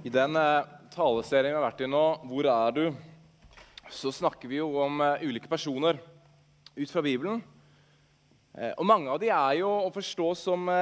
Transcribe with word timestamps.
I 0.00 0.08
den 0.08 0.32
eh, 0.32 0.68
taleserien 0.94 1.52
vi 1.52 1.58
har 1.58 1.66
vært 1.66 1.82
i 1.84 1.86
nå, 1.90 2.04
'Hvor 2.24 2.46
er 2.48 2.70
du?', 2.72 2.96
så 3.92 4.08
snakker 4.08 4.48
vi 4.48 4.56
jo 4.56 4.70
om 4.80 4.96
eh, 5.04 5.26
ulike 5.28 5.48
personer 5.48 6.00
ut 6.72 6.88
fra 6.88 7.02
Bibelen. 7.04 7.42
Eh, 8.56 8.72
og 8.78 8.86
mange 8.88 9.12
av 9.12 9.20
de 9.20 9.28
er 9.28 9.58
jo 9.58 9.68
å 9.68 9.92
forstå 9.92 10.30
som 10.40 10.72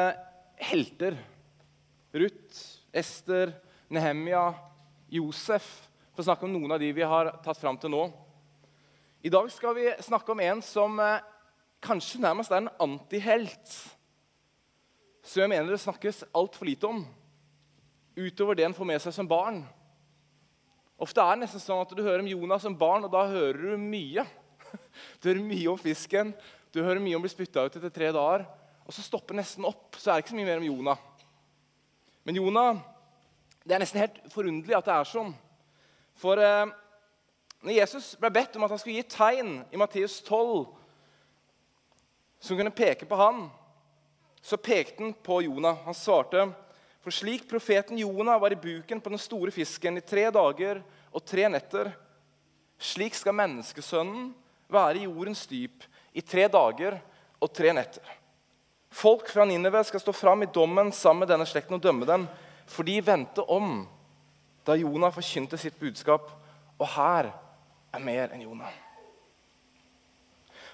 helter. 0.54 1.18
Ruth, 2.14 2.62
Ester, 2.94 3.56
Nehemia, 3.90 4.54
Josef, 5.10 5.66
for 6.14 6.22
å 6.22 6.28
snakke 6.30 6.46
om 6.46 6.54
noen 6.54 6.78
av 6.78 6.78
de 6.78 6.94
vi 6.94 7.02
har 7.02 7.34
tatt 7.42 7.58
fram 7.58 7.76
til 7.76 7.90
nå. 7.90 8.06
I 9.26 9.34
dag 9.34 9.50
skal 9.50 9.74
vi 9.74 9.90
snakke 9.98 10.30
om 10.30 10.46
en 10.46 10.62
som 10.62 10.94
kanskje 11.82 12.22
nærmest 12.22 12.54
er 12.54 12.62
en 12.62 12.74
antihelt. 12.86 13.78
Som 15.26 15.42
jeg 15.42 15.56
mener 15.56 15.74
det 15.74 15.82
snakkes 15.82 16.28
altfor 16.30 16.70
lite 16.70 16.86
om 16.86 17.02
utover 18.18 18.58
det 18.58 18.66
en 18.66 18.76
får 18.76 18.88
med 18.88 19.02
seg 19.02 19.14
som 19.14 19.28
barn. 19.30 19.62
Ofte 20.98 21.22
er 21.22 21.36
det 21.36 21.44
nesten 21.44 21.62
sånn 21.62 21.84
at 21.84 21.94
Du 21.94 22.02
hører 22.02 22.24
om 22.24 22.30
Jonas 22.30 22.64
som 22.66 22.76
barn, 22.76 23.06
og 23.06 23.12
da 23.14 23.24
hører 23.30 23.74
du 23.74 23.76
mye. 23.80 24.26
Du 25.22 25.30
hører 25.30 25.44
mye 25.46 25.68
om 25.70 25.78
fisken, 25.80 26.32
du 26.74 26.82
hører 26.82 27.00
mye 27.00 27.16
om 27.16 27.22
å 27.22 27.24
bli 27.24 27.30
spytta 27.32 27.62
ut 27.64 27.76
etter 27.78 27.92
tre 27.94 28.10
dager. 28.12 28.44
Og 28.84 28.92
så 28.92 29.04
stopper 29.04 29.36
nesten 29.38 29.64
opp. 29.68 29.96
Så 29.96 30.10
er 30.10 30.18
det 30.18 30.24
ikke 30.24 30.34
så 30.34 30.38
mye 30.38 30.48
mer 30.48 30.60
om 30.60 30.66
Jonah. 30.66 31.00
Men 32.26 32.36
Jonah, 32.36 32.80
det 33.64 33.76
er 33.76 33.82
nesten 33.82 34.02
helt 34.02 34.18
forunderlig 34.32 34.76
at 34.76 34.88
det 34.88 34.96
er 34.96 35.08
sånn. 35.08 35.32
For 36.18 36.40
eh, 36.42 36.68
når 37.64 37.76
Jesus 37.78 38.10
ble 38.20 38.30
bedt 38.34 38.58
om 38.58 38.66
at 38.66 38.74
han 38.74 38.80
skulle 38.80 39.00
gi 39.00 39.08
tegn 39.12 39.54
i 39.72 39.80
Matteus 39.80 40.18
12 40.26 40.66
som 42.44 42.58
kunne 42.58 42.74
peke 42.74 43.08
på 43.08 43.18
han, 43.18 43.46
så 44.44 44.60
pekte 44.60 45.02
han 45.02 45.14
på 45.24 45.40
Jonah. 45.46 45.80
Han 45.86 45.96
svarte 45.96 46.50
for 47.08 47.16
slik 47.24 47.46
profeten 47.48 47.96
Jonah 47.98 48.40
var 48.40 48.52
i 48.52 48.56
buken 48.56 49.00
på 49.00 49.08
den 49.08 49.18
store 49.18 49.48
fisken 49.50 49.96
i 49.96 50.04
tre 50.04 50.26
dager 50.28 50.82
og 51.08 51.22
tre 51.24 51.46
netter, 51.48 51.88
slik 52.76 53.16
skal 53.16 53.32
menneskesønnen 53.32 54.26
være 54.68 55.00
i 55.00 55.06
jordens 55.06 55.46
dyp 55.48 55.86
i 56.12 56.20
tre 56.20 56.44
dager 56.52 56.98
og 57.40 57.48
tre 57.56 57.72
netter. 57.72 58.04
Folk 58.92 59.24
fra 59.32 59.46
Nineve 59.48 59.80
skal 59.88 60.04
stå 60.04 60.12
fram 60.12 60.44
i 60.44 60.50
dommen 60.52 60.92
sammen 60.92 61.24
med 61.24 61.32
denne 61.32 61.48
slekten 61.48 61.78
og 61.78 61.86
dømme 61.86 62.04
dem, 62.04 62.28
for 62.68 62.84
de 62.84 63.00
vendte 63.00 63.40
om 63.48 63.86
da 64.68 64.76
Jonah 64.76 65.14
forkynte 65.14 65.56
sitt 65.56 65.80
budskap. 65.80 66.28
Og 66.76 66.90
her 66.92 67.30
er 67.88 68.04
mer 68.04 68.36
enn 68.36 68.44
Jonah. 68.44 68.74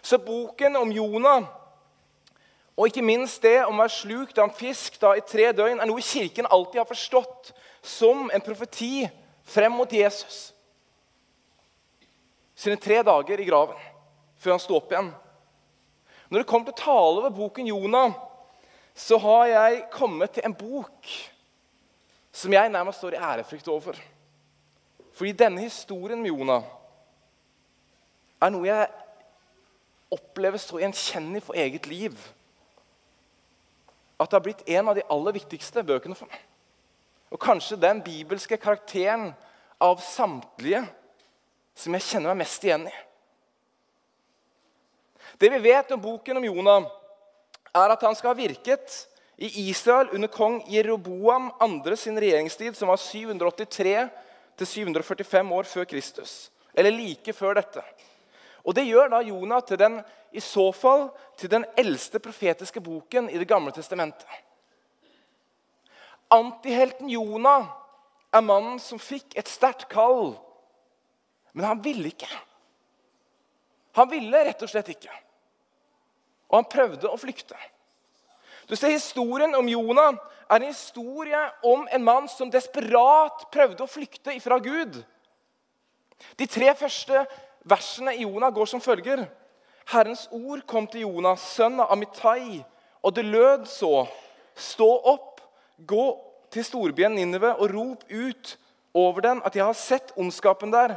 Så 0.02 0.18
boken 0.18 0.82
om 0.82 0.90
Jonah 0.90 1.46
og 2.76 2.88
ikke 2.88 3.04
minst 3.06 3.42
det 3.44 3.60
om 3.64 3.76
å 3.76 3.84
være 3.84 3.94
slukt 3.94 4.38
av 4.38 4.48
en 4.48 4.56
fisk 4.56 4.96
da, 5.02 5.12
i 5.14 5.22
tre 5.22 5.52
døgn 5.54 5.78
er 5.78 5.86
noe 5.86 6.02
Kirken 6.02 6.48
alltid 6.50 6.80
har 6.82 6.88
forstått 6.88 7.52
som 7.84 8.26
en 8.34 8.42
profeti 8.42 9.04
frem 9.46 9.76
mot 9.76 9.92
Jesus. 9.92 10.48
Sine 12.58 12.78
tre 12.80 13.02
dager 13.06 13.40
i 13.40 13.46
graven 13.46 13.78
før 14.42 14.56
han 14.56 14.62
sto 14.62 14.78
opp 14.78 14.90
igjen. 14.90 15.12
Når 16.28 16.42
det 16.42 16.48
kommer 16.50 16.66
til 16.70 16.74
å 16.74 16.82
tale 16.82 17.20
over 17.22 17.34
boken 17.34 17.70
Jonah, 17.70 18.16
så 18.94 19.18
har 19.22 19.46
jeg 19.50 19.84
kommet 19.94 20.34
til 20.34 20.46
en 20.46 20.56
bok 20.56 21.14
som 22.34 22.52
jeg 22.52 22.70
nærmest 22.74 22.98
står 22.98 23.14
i 23.14 23.22
ærefrykt 23.22 23.70
overfor. 23.70 23.98
Fordi 25.14 25.32
denne 25.38 25.62
historien 25.62 26.18
med 26.18 26.32
Jonah 26.32 26.66
er 28.42 28.50
noe 28.50 28.66
jeg 28.66 28.88
opplever 30.14 30.58
så 30.58 30.80
gjenkjennelig 30.82 31.42
for 31.46 31.58
eget 31.58 31.86
liv 31.86 32.18
at 34.18 34.30
det 34.30 34.36
har 34.36 34.44
blitt 34.44 34.68
en 34.68 34.90
av 34.90 34.98
de 34.98 35.06
aller 35.10 35.36
viktigste 35.36 35.82
bøkene 35.86 36.16
for 36.18 36.30
meg. 36.30 36.40
Og 37.34 37.40
kanskje 37.42 37.80
den 37.80 38.02
bibelske 38.04 38.58
karakteren 38.60 39.32
av 39.82 40.02
samtlige 40.04 40.84
som 41.74 41.96
jeg 41.96 42.06
kjenner 42.06 42.30
meg 42.30 42.44
mest 42.44 42.64
igjen 42.64 42.86
i. 42.86 42.94
Det 45.40 45.50
vi 45.50 45.64
vet 45.64 45.90
om 45.90 46.02
boken 46.02 46.38
om 46.38 46.46
Jonah, 46.46 46.86
er 47.74 47.90
at 47.90 48.04
han 48.06 48.14
skal 48.14 48.30
ha 48.30 48.38
virket 48.38 49.00
i 49.42 49.48
Israel 49.66 50.12
under 50.14 50.30
kong 50.30 50.60
Jeroboam 50.70 51.50
2. 51.58 51.96
sin 51.98 52.20
regjeringstid, 52.20 52.76
som 52.78 52.88
var 52.88 53.00
783 53.02 53.96
745 54.62 55.52
år 55.52 55.66
før 55.66 55.88
Kristus. 55.90 56.52
Eller 56.74 56.94
like 56.94 57.32
før 57.34 57.58
dette. 57.58 57.82
Og 58.64 58.74
Det 58.74 58.86
gjør 58.86 59.08
da 59.12 59.20
Jonah 59.20 59.62
til 59.62 59.78
den, 59.78 60.00
i 60.32 60.40
så 60.40 60.72
fall 60.72 61.10
til 61.36 61.50
den 61.50 61.64
eldste 61.78 62.18
profetiske 62.18 62.80
boken 62.80 63.30
i 63.30 63.38
Det 63.38 63.48
gamle 63.48 63.72
testamentet. 63.72 64.26
Antihelten 66.30 67.10
Jonah 67.10 67.66
er 68.32 68.40
mannen 68.40 68.78
som 68.78 68.98
fikk 68.98 69.36
et 69.38 69.48
sterkt 69.48 69.88
kall. 69.88 70.34
Men 71.52 71.64
han 71.64 71.84
ville 71.84 72.08
ikke. 72.10 72.30
Han 73.94 74.10
ville 74.10 74.44
rett 74.44 74.62
og 74.62 74.70
slett 74.70 74.90
ikke. 74.90 75.12
Og 76.50 76.58
han 76.58 76.70
prøvde 76.70 77.10
å 77.10 77.20
flykte. 77.20 77.54
Du 78.66 78.74
ser 78.76 78.96
Historien 78.96 79.54
om 79.54 79.68
Jonah 79.68 80.16
er 80.50 80.56
en 80.56 80.66
historie 80.66 81.40
om 81.62 81.86
en 81.92 82.04
mann 82.04 82.28
som 82.28 82.50
desperat 82.50 83.46
prøvde 83.52 83.84
å 83.84 83.90
flykte 83.90 84.34
fra 84.40 84.58
Gud. 84.58 84.98
De 86.38 86.46
tre 86.46 86.74
første 86.78 87.24
Versene 87.64 88.14
i 88.14 88.22
Jonah 88.22 88.52
går 88.52 88.68
som 88.68 88.82
følger. 88.84 89.24
Herrens 89.88 90.26
ord 90.32 90.64
kom 90.68 90.86
til 90.88 91.04
Jonas, 91.04 91.44
sønn 91.56 91.80
av 91.80 91.92
Amitai, 91.92 92.62
og 93.04 93.14
det 93.16 93.24
lød 93.24 93.66
så.: 93.68 94.06
Stå 94.54 94.88
opp, 95.12 95.40
gå 95.78 96.04
til 96.54 96.64
storbyen 96.64 97.16
Ninive 97.16 97.54
og 97.58 97.72
rop 97.72 98.04
ut 98.10 98.56
over 98.94 99.20
den 99.20 99.42
at 99.44 99.56
jeg 99.56 99.64
har 99.66 99.76
sett 99.76 100.12
ondskapen 100.16 100.72
der. 100.72 100.96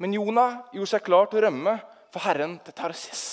Men 0.00 0.16
Jonah 0.16 0.58
gjorde 0.72 0.90
seg 0.94 1.04
klar 1.06 1.28
til 1.30 1.40
å 1.40 1.44
rømme 1.46 1.76
for 2.10 2.24
Herren 2.24 2.58
til 2.64 2.74
Tarsis. 2.74 3.24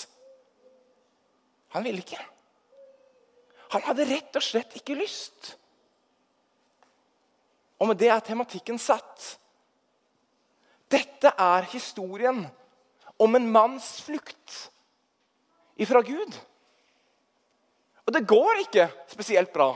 Han 1.73 1.85
ville 1.87 2.03
ikke. 2.03 2.19
Han 3.73 3.83
hadde 3.87 4.07
rett 4.07 4.37
og 4.37 4.43
slett 4.43 4.75
ikke 4.79 4.95
lyst. 4.99 5.55
Og 7.79 7.89
med 7.89 7.99
det 7.99 8.09
er 8.13 8.23
tematikken 8.23 8.79
satt. 8.81 9.37
Dette 10.91 11.33
er 11.33 11.67
historien 11.73 12.45
om 13.19 13.35
en 13.35 13.49
manns 13.51 13.97
flukt 14.05 14.55
ifra 15.77 16.01
Gud. 16.05 16.37
Og 18.07 18.13
det 18.15 18.27
går 18.29 18.63
ikke 18.63 18.87
spesielt 19.11 19.51
bra. 19.53 19.73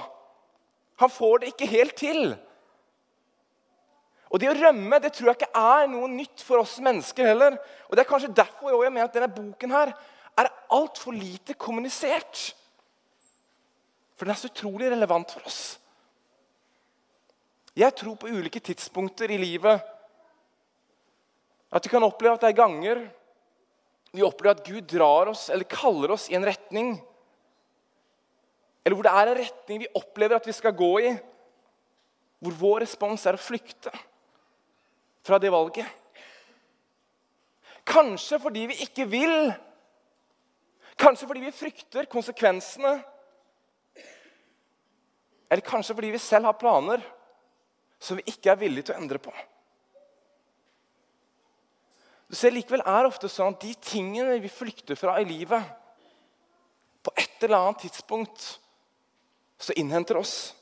Han 1.02 1.12
får 1.12 1.42
det 1.42 1.52
ikke 1.52 1.72
helt 1.72 1.98
til. 2.00 2.24
Og 4.32 4.40
Det 4.40 4.48
å 4.48 4.56
rømme 4.56 5.02
det 5.04 5.12
tror 5.12 5.32
jeg 5.32 5.42
ikke 5.42 5.60
er 5.60 5.90
noe 5.92 6.08
nytt 6.08 6.44
for 6.46 6.62
oss 6.62 6.78
mennesker 6.84 7.28
heller. 7.28 7.58
Og 7.90 7.96
Det 7.96 8.06
er 8.06 8.10
kanskje 8.10 8.36
derfor 8.38 8.72
jeg 8.72 8.94
mener 8.94 9.10
at 9.10 9.18
denne 9.18 9.34
boken 9.36 9.76
her 9.76 9.92
er 10.40 10.54
altfor 10.72 11.12
lite 11.12 11.58
kommunisert. 11.60 12.56
For 14.16 14.24
den 14.24 14.32
er 14.32 14.40
så 14.40 14.52
utrolig 14.52 14.92
relevant 14.94 15.34
for 15.34 15.44
oss. 15.50 15.62
Jeg 17.76 17.96
tror 17.96 18.16
på 18.20 18.32
ulike 18.32 18.60
tidspunkter 18.60 19.32
i 19.32 19.40
livet 19.40 19.82
at 21.72 21.86
vi 21.86 21.92
kan 21.92 22.04
oppleve 22.04 22.36
at 22.36 22.44
det 22.44 22.52
er 22.52 22.62
ganger 22.62 23.04
vi 24.12 24.24
opplever 24.28 24.58
at 24.58 24.68
Gud 24.68 24.84
drar 24.92 25.32
oss 25.32 25.48
eller 25.50 25.68
kaller 25.72 26.12
oss 26.12 26.28
i 26.30 26.36
en 26.36 26.46
retning. 26.46 26.98
Eller 28.84 28.98
hvor 28.98 29.08
det 29.08 29.14
er 29.16 29.32
en 29.32 29.40
retning 29.40 29.84
vi 29.84 29.92
opplever 29.96 30.36
at 30.36 30.48
vi 30.48 30.56
skal 30.56 30.76
gå 30.76 30.92
i. 31.00 31.12
Hvor 32.42 32.58
vår 32.60 32.84
respons 32.84 33.24
er 33.30 33.38
å 33.38 33.42
flykte 33.42 33.94
fra 35.24 35.40
det 35.40 35.52
valget. 35.54 35.88
Kanskje 37.88 38.42
fordi 38.42 38.66
vi 38.74 38.82
ikke 38.84 39.08
vil. 39.08 39.54
Kanskje 41.00 41.30
fordi 41.30 41.46
vi 41.46 41.56
frykter 41.56 42.10
konsekvensene. 42.12 42.98
Eller 45.52 45.64
kanskje 45.68 45.96
fordi 45.96 46.12
vi 46.12 46.24
selv 46.24 46.50
har 46.50 46.60
planer 46.60 47.04
som 48.02 48.20
vi 48.20 48.28
ikke 48.34 48.52
er 48.52 48.60
villige 48.60 48.90
til 48.90 48.98
å 48.98 49.02
endre 49.04 49.22
på. 49.24 49.32
Du 52.32 52.38
ser 52.40 52.54
Likevel 52.56 52.80
er 52.88 53.10
ofte 53.10 53.28
sånn 53.28 53.52
at 53.52 53.60
de 53.60 53.74
tingene 53.84 54.38
vi 54.40 54.48
flykter 54.48 54.96
fra 54.96 55.18
i 55.20 55.28
livet, 55.28 55.66
på 57.04 57.12
et 57.20 57.44
eller 57.44 57.58
annet 57.58 57.82
tidspunkt 57.84 58.46
så 59.60 59.76
innhenter 59.76 60.16
oss. 60.22 60.54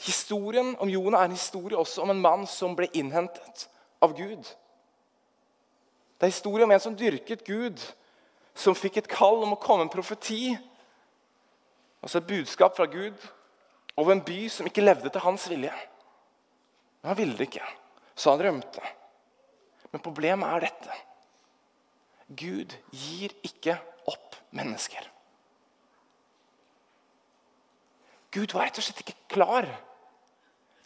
Historien 0.00 0.72
om 0.82 0.90
Jonah 0.90 1.22
er 1.22 1.30
en 1.30 1.36
historie 1.36 1.78
også 1.78 2.02
om 2.02 2.10
en 2.10 2.24
mann 2.24 2.46
som 2.50 2.74
ble 2.74 2.88
innhentet 2.98 3.68
av 4.02 4.16
Gud. 4.18 4.42
Det 6.18 6.26
er 6.26 6.34
historie 6.34 6.66
om 6.66 6.74
en 6.74 6.82
som 6.82 6.98
dyrket 6.98 7.46
Gud, 7.46 7.78
som 8.56 8.74
fikk 8.74 8.98
et 8.98 9.12
kall 9.12 9.44
om 9.44 9.54
å 9.54 9.60
komme 9.60 9.86
en 9.86 9.92
profeti. 9.92 10.50
Altså 12.02 12.18
et 12.18 12.30
budskap 12.32 12.74
fra 12.74 12.90
Gud 12.90 13.14
over 13.94 14.16
en 14.16 14.24
by 14.24 14.48
som 14.50 14.66
ikke 14.66 14.82
levde 14.82 15.12
til 15.12 15.22
hans 15.22 15.46
vilje. 15.52 15.76
Men 17.00 17.12
han 17.12 17.20
ville 17.22 17.38
det 17.38 17.52
ikke, 17.52 17.76
så 18.16 18.34
han 18.34 18.50
rømte. 18.50 18.96
Men 19.90 20.02
problemet 20.04 20.48
er 20.48 20.66
dette. 20.66 20.98
Gud 22.30 22.76
gir 22.94 23.34
ikke 23.46 23.74
opp 24.10 24.36
mennesker. 24.54 25.06
Gud 28.30 28.54
var 28.54 28.68
rett 28.68 28.78
og 28.78 28.86
slett 28.86 29.02
ikke 29.02 29.34
klar 29.34 29.66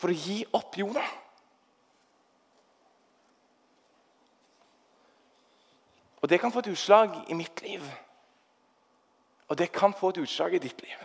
for 0.00 0.12
å 0.12 0.16
gi 0.16 0.40
opp 0.56 0.78
Jonah. 0.80 1.10
Og 6.24 6.30
det 6.32 6.38
kan 6.40 6.52
få 6.52 6.62
et 6.64 6.72
utslag 6.72 7.18
i 7.28 7.36
mitt 7.36 7.60
liv. 7.60 7.84
Og 9.52 9.58
det 9.60 9.68
kan 9.72 9.92
få 9.92 10.14
et 10.14 10.22
utslag 10.22 10.56
i 10.56 10.62
ditt 10.62 10.80
liv. 10.80 10.96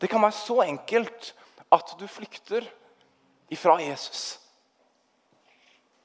Det 0.00 0.08
kan 0.08 0.22
være 0.22 0.38
så 0.38 0.62
enkelt 0.64 1.34
at 1.74 1.92
du 2.00 2.06
flykter 2.08 2.64
ifra 3.52 3.76
Jesus. 3.82 4.38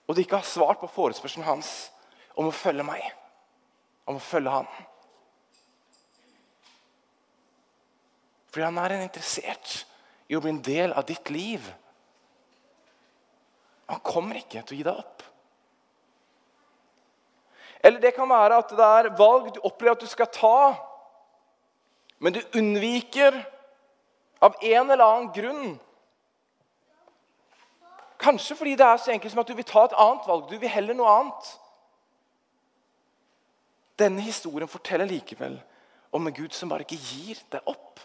Og 0.08 0.16
du 0.16 0.24
ikke 0.24 0.40
har 0.42 0.48
svart 0.48 0.82
på 0.82 0.92
forespørselen 0.92 1.48
hans 1.48 1.70
om 2.36 2.50
å 2.50 2.56
følge 2.56 2.86
meg, 2.86 3.04
om 4.10 4.18
å 4.20 4.24
følge 4.24 4.52
han. 4.52 4.70
Fordi 8.54 8.68
han 8.68 8.82
er 8.84 8.96
en 8.96 9.06
interessert 9.08 9.80
i 10.30 10.36
å 10.38 10.42
bli 10.44 10.52
en 10.54 10.64
del 10.66 10.94
av 10.94 11.08
ditt 11.08 11.30
liv. 11.34 11.66
Han 13.90 14.04
kommer 14.06 14.38
ikke 14.40 14.62
til 14.62 14.76
å 14.76 14.80
gi 14.80 14.88
deg 14.88 15.00
opp. 15.06 15.24
Eller 17.84 18.00
det 18.00 18.14
kan 18.16 18.30
være 18.30 18.60
at 18.62 18.70
det 18.72 18.90
er 19.00 19.10
valg 19.20 19.50
du 19.56 19.60
opplever 19.66 19.98
at 19.98 20.04
du 20.04 20.08
skal 20.08 20.30
ta, 20.32 20.60
men 22.24 22.36
du 22.36 22.40
unnviker 22.56 23.36
av 24.44 24.56
en 24.62 24.94
eller 24.94 25.04
annen 25.04 25.34
grunn. 25.36 25.74
Kanskje 28.24 28.56
fordi 28.56 28.78
det 28.80 28.86
er 28.86 28.98
så 28.98 29.12
enkelt 29.12 29.34
som 29.34 29.42
at 29.44 29.50
du 29.52 29.56
vil 29.58 29.68
ta 29.68 29.84
et 29.86 29.98
annet 30.00 30.28
valg. 30.28 30.48
Du 30.50 30.58
vil 30.58 30.72
heller 30.72 30.96
noe 30.96 31.12
annet. 31.12 31.52
Denne 34.00 34.24
historien 34.24 34.70
forteller 34.72 35.10
likevel 35.10 35.60
om 36.14 36.28
en 36.28 36.34
Gud 36.34 36.56
som 36.56 36.72
bare 36.72 36.86
ikke 36.88 37.02
gir 37.02 37.42
deg 37.52 37.68
opp. 37.70 38.00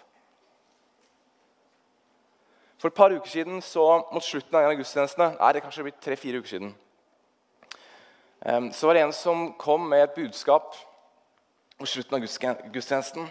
For 2.79 2.91
et 2.91 2.95
par 2.95 3.15
uker 3.15 3.31
siden, 3.31 3.63
så 3.63 3.85
mot 4.13 4.23
slutten 4.23 4.55
av 4.55 4.63
en 4.63 4.71
av 4.71 4.79
gudstjenestene 4.79 5.33
Nei, 5.35 5.49
det 5.53 5.61
er 5.61 5.65
kanskje 5.67 5.87
blitt 5.89 6.03
tre-fire 6.03 6.39
uker 6.39 6.53
siden. 6.53 6.75
Så 8.75 8.87
var 8.87 8.95
det 8.95 9.03
en 9.03 9.17
som 9.17 9.49
kom 9.59 9.89
med 9.91 10.05
et 10.05 10.15
budskap 10.15 10.77
mot 11.79 11.91
slutten 11.91 12.19
av 12.19 12.27
gudstjenesten 12.71 13.27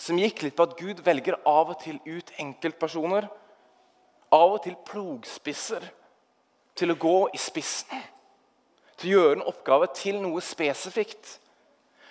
som 0.00 0.18
gikk 0.18 0.42
litt 0.42 0.56
på 0.56 0.64
at 0.64 0.78
Gud 0.78 1.02
velger 1.04 1.36
av 1.46 1.74
og 1.74 1.78
til 1.82 1.98
ut 2.06 2.32
enkeltpersoner. 2.40 3.28
Av 4.30 4.54
og 4.54 4.62
til 4.64 4.76
plogspisser 4.86 5.84
til 6.78 6.92
å 6.92 6.98
gå 7.00 7.18
i 7.34 7.40
spissen. 7.40 8.02
Til 9.00 9.10
å 9.10 9.14
gjøre 9.16 9.38
en 9.38 9.48
oppgave 9.50 9.88
til 9.96 10.20
noe 10.22 10.42
spesifikt. 10.44 11.38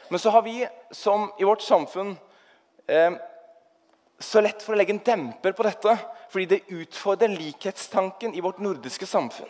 Men 0.09 0.21
så 0.21 0.33
har 0.33 0.43
vi 0.45 0.63
som 0.95 1.29
i 1.39 1.47
vårt 1.47 1.63
samfunn 1.63 2.15
eh, 2.89 3.13
så 4.19 4.41
lett 4.43 4.63
for 4.65 4.75
å 4.75 4.79
legge 4.79 4.95
en 4.95 5.05
demper 5.05 5.55
på 5.55 5.63
dette 5.63 5.95
fordi 6.29 6.45
det 6.49 6.75
utfordrer 6.81 7.31
likhetstanken 7.31 8.35
i 8.35 8.43
vårt 8.43 8.59
nordiske 8.61 9.07
samfunn. 9.09 9.49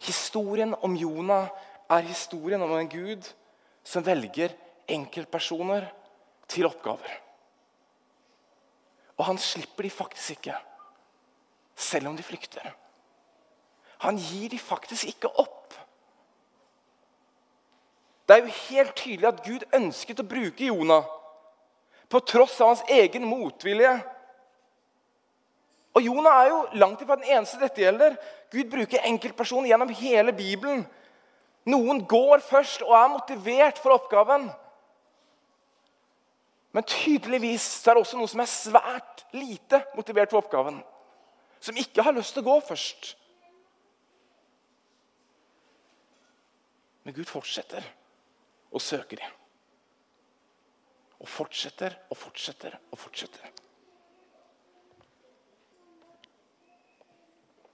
Historien 0.00 0.72
om 0.80 0.96
Jonah 0.96 1.50
er 1.90 2.06
historien 2.08 2.62
om 2.62 2.72
en 2.74 2.88
gud 2.88 3.26
som 3.84 4.04
velger 4.06 4.54
enkeltpersoner 4.90 5.86
til 6.50 6.66
oppgaver. 6.66 7.12
Og 9.18 9.26
han 9.28 9.38
slipper 9.38 9.86
de 9.86 9.92
faktisk 9.92 10.38
ikke, 10.38 10.56
selv 11.80 12.10
om 12.10 12.16
de 12.16 12.24
flykter. 12.26 12.70
Han 14.04 14.18
gir 14.20 14.48
de 14.52 14.58
faktisk 14.58 15.10
ikke 15.10 15.32
opp. 15.40 15.74
Det 18.28 18.36
er 18.36 18.44
jo 18.46 18.58
helt 18.70 18.94
tydelig 18.96 19.28
at 19.28 19.42
Gud 19.44 19.66
ønsket 19.74 20.22
å 20.22 20.28
bruke 20.28 20.68
Jonah 20.68 21.08
på 22.10 22.20
tross 22.26 22.60
av 22.60 22.72
hans 22.72 22.84
egen 22.90 23.26
motvilje. 23.26 23.90
Og 25.98 26.06
Jonah 26.06 26.38
er 26.44 26.52
jo 26.52 26.60
langt 26.78 27.02
ifra 27.02 27.18
den 27.18 27.28
eneste 27.34 27.58
dette 27.58 27.82
gjelder. 27.82 28.14
Gud 28.54 28.70
bruker 28.70 29.06
enkeltpersoner 29.06 29.72
gjennom 29.72 29.90
hele 29.98 30.34
Bibelen. 30.34 30.84
Noen 31.70 32.04
går 32.08 32.42
først 32.46 32.84
og 32.86 32.94
er 32.96 33.12
motivert 33.12 33.82
for 33.82 33.96
oppgaven. 33.98 34.48
Men 36.70 36.86
tydeligvis 36.86 37.66
er 37.82 37.98
det 37.98 38.04
også 38.04 38.18
noen 38.18 38.30
som 38.30 38.42
er 38.42 38.50
svært 38.50 39.24
lite 39.34 39.82
motivert 39.98 40.30
for 40.30 40.44
oppgaven. 40.44 40.78
Som 41.60 41.76
ikke 41.76 42.02
har 42.02 42.16
lyst 42.16 42.34
til 42.34 42.44
å 42.44 42.50
gå 42.50 42.58
først. 42.64 43.14
Men 47.04 47.16
Gud 47.16 47.28
fortsetter 47.28 47.84
å 48.70 48.80
søke 48.82 49.18
dem. 49.20 49.38
Og 51.20 51.28
fortsetter 51.28 51.96
og 52.08 52.16
fortsetter 52.16 52.76
og 52.90 53.00
fortsetter. 53.00 53.50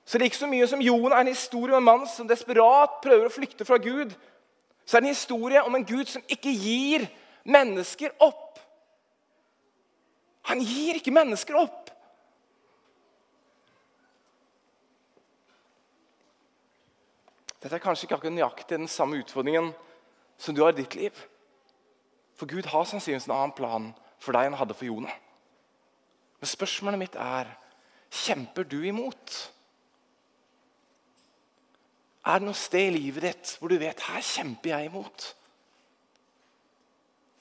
Så 0.07 0.19
like 0.23 0.39
så 0.39 0.47
mye 0.47 0.67
som 0.71 0.83
Jon 0.83 1.11
er 1.11 1.19
en 1.19 1.33
historie 1.33 1.75
om 1.75 1.83
en 1.83 1.87
mann 1.87 2.07
som 2.07 2.29
desperat 2.31 3.01
prøver 3.03 3.27
å 3.27 3.35
flykte 3.35 3.67
fra 3.67 3.79
Gud, 3.83 4.13
så 4.87 4.97
er 4.97 5.03
det 5.03 5.09
en 5.09 5.17
historie 5.17 5.63
om 5.67 5.75
en 5.75 5.87
Gud 5.87 6.07
som 6.07 6.23
ikke 6.31 6.53
gir 6.55 7.09
mennesker 7.43 8.15
opp. 8.23 8.61
Han 10.47 10.63
gir 10.63 11.01
ikke 11.01 11.15
mennesker 11.15 11.59
opp. 11.59 11.86
Dette 17.63 17.79
er 17.79 17.83
kanskje 17.83 18.07
ikke 18.07 18.19
akkurat 18.19 18.37
nøyaktig 18.37 18.77
den 18.77 18.91
samme 18.91 19.21
utfordringen 19.23 19.73
som 20.39 20.55
du 20.55 20.63
har 20.63 20.75
i 20.75 20.81
ditt 20.83 20.97
liv. 20.99 21.17
For 22.37 22.49
Gud 22.51 22.69
har 22.69 22.85
sannsynligvis 22.85 23.29
en 23.31 23.37
annen 23.37 23.57
plan 23.57 23.93
for 24.21 24.37
deg 24.37 24.47
enn 24.47 24.57
han 24.57 24.63
hadde 24.65 24.77
for 24.77 24.89
Jonah. 24.89 25.15
Men 26.41 26.51
spørsmålet 26.53 27.01
mitt 27.01 27.17
er 27.17 27.49
kjemper 28.13 28.69
du 28.69 28.79
imot? 28.87 29.37
Er 32.27 32.41
det 32.41 32.49
noe 32.49 32.59
sted 32.59 32.91
i 32.91 32.97
livet 32.99 33.25
ditt 33.25 33.55
hvor 33.61 33.73
du 33.73 33.79
vet 33.81 34.05
her 34.09 34.25
kjemper 34.25 34.75
jeg 34.75 34.91
imot? 34.91 35.29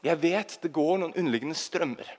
Jeg 0.05 0.21
vet 0.21 0.59
det 0.61 0.71
går 0.73 0.99
noen 1.01 1.15
underliggende 1.17 1.57
strømmer. 1.57 2.11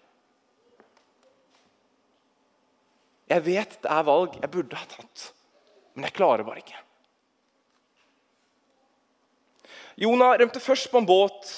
Jeg 3.31 3.43
vet 3.47 3.79
det 3.83 3.91
er 3.91 4.07
valg 4.07 4.37
jeg 4.41 4.51
burde 4.53 4.79
ha 4.79 4.89
tatt, 4.91 5.31
men 5.95 6.07
jeg 6.07 6.17
klarer 6.19 6.47
bare 6.47 6.63
ikke. 6.63 6.83
Jonah 9.97 10.37
rømte 10.37 10.61
først 10.61 10.91
på 10.93 11.01
en 11.01 11.09
båt. 11.09 11.49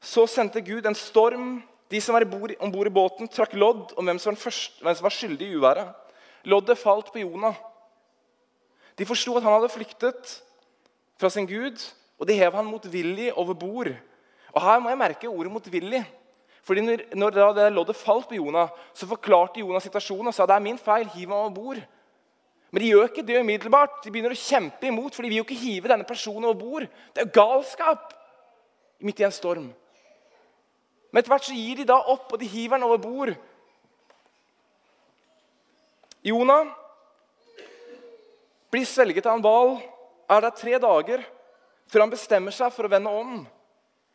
Så 0.00 0.26
sendte 0.26 0.62
Gud 0.62 0.86
en 0.86 0.98
storm. 0.98 1.62
De 1.90 2.00
som 2.00 2.14
var 2.14 2.26
om 2.60 2.72
bord 2.72 2.86
i 2.86 2.92
båten, 2.92 3.28
trakk 3.28 3.54
lodd 3.54 3.94
om 3.96 4.04
hvem 4.04 4.18
som 4.20 4.36
først, 4.36 4.82
hvem 4.82 4.94
som 4.94 5.06
var 5.06 5.14
skyldig 5.14 5.46
i 5.46 5.56
uværet. 5.56 5.94
Loddet 6.44 6.78
falt 6.78 7.12
på 7.12 7.22
Jonah. 7.22 7.54
De 8.98 9.06
forsto 9.06 9.36
at 9.36 9.42
han 9.46 9.54
hadde 9.54 9.72
flyktet 9.72 10.34
fra 11.18 11.30
sin 11.30 11.46
Gud, 11.46 11.78
og 12.18 12.28
de 12.28 12.36
hev 12.36 12.52
han 12.52 12.66
motvillig 12.66 13.32
over 13.32 13.54
bord. 13.54 13.88
Og 14.52 14.62
Her 14.62 14.78
må 14.78 14.88
jeg 14.88 14.98
merke 14.98 15.28
ordet 15.28 15.52
'motvillig'. 15.52 16.04
Fordi 16.62 16.80
når, 16.80 17.14
når 17.14 17.30
det 17.30 17.72
loddet 17.72 17.96
falt 17.96 18.28
på 18.28 18.34
Jonah, 18.34 18.68
så 18.94 19.06
forklarte 19.06 19.60
Jonah 19.60 19.80
situasjonen 19.80 20.26
og 20.26 20.34
sa 20.34 20.46
det 20.46 20.54
er 20.54 20.66
min 20.66 20.78
feil, 20.78 21.08
hiv 21.08 21.28
meg 21.28 21.38
over 21.38 21.50
bord. 21.50 21.78
Men 22.70 22.82
de 22.82 22.90
gjør 22.90 23.08
ikke 23.08 23.24
det 23.24 23.40
umiddelbart. 23.40 24.00
De 24.04 24.12
begynner 24.12 24.34
å 24.34 24.38
kjempe 24.38 24.88
imot, 24.88 25.14
for 25.14 25.24
de 25.24 25.30
vil 25.32 25.40
jo 25.40 25.46
ikke 25.46 25.60
hive 25.60 25.90
denne 25.90 26.06
personen 26.08 26.50
over 26.50 26.58
bord. 26.60 26.88
Det 27.16 27.24
er 27.24 27.32
galskap 27.32 28.12
midt 29.04 29.22
i 29.22 29.26
en 29.28 29.34
storm. 29.34 29.70
Men 31.08 31.20
etter 31.20 31.32
hvert 31.32 31.46
så 31.48 31.56
gir 31.56 31.80
de 31.80 31.86
da 31.88 31.96
opp, 32.12 32.32
og 32.32 32.40
de 32.40 32.48
hiver 32.50 32.76
den 32.76 32.88
over 32.88 33.00
bord. 33.00 33.32
Jonah 36.28 36.68
blir 38.68 38.84
svelget 38.84 39.26
av 39.26 39.38
en 39.38 39.44
hval, 39.44 39.78
er 40.28 40.44
der 40.44 40.56
tre 40.56 40.80
dager 40.82 41.22
før 41.88 42.04
han 42.04 42.12
bestemmer 42.12 42.52
seg 42.52 42.74
for 42.74 42.84
å 42.84 42.92
vende 42.92 43.08
om. 43.08 43.46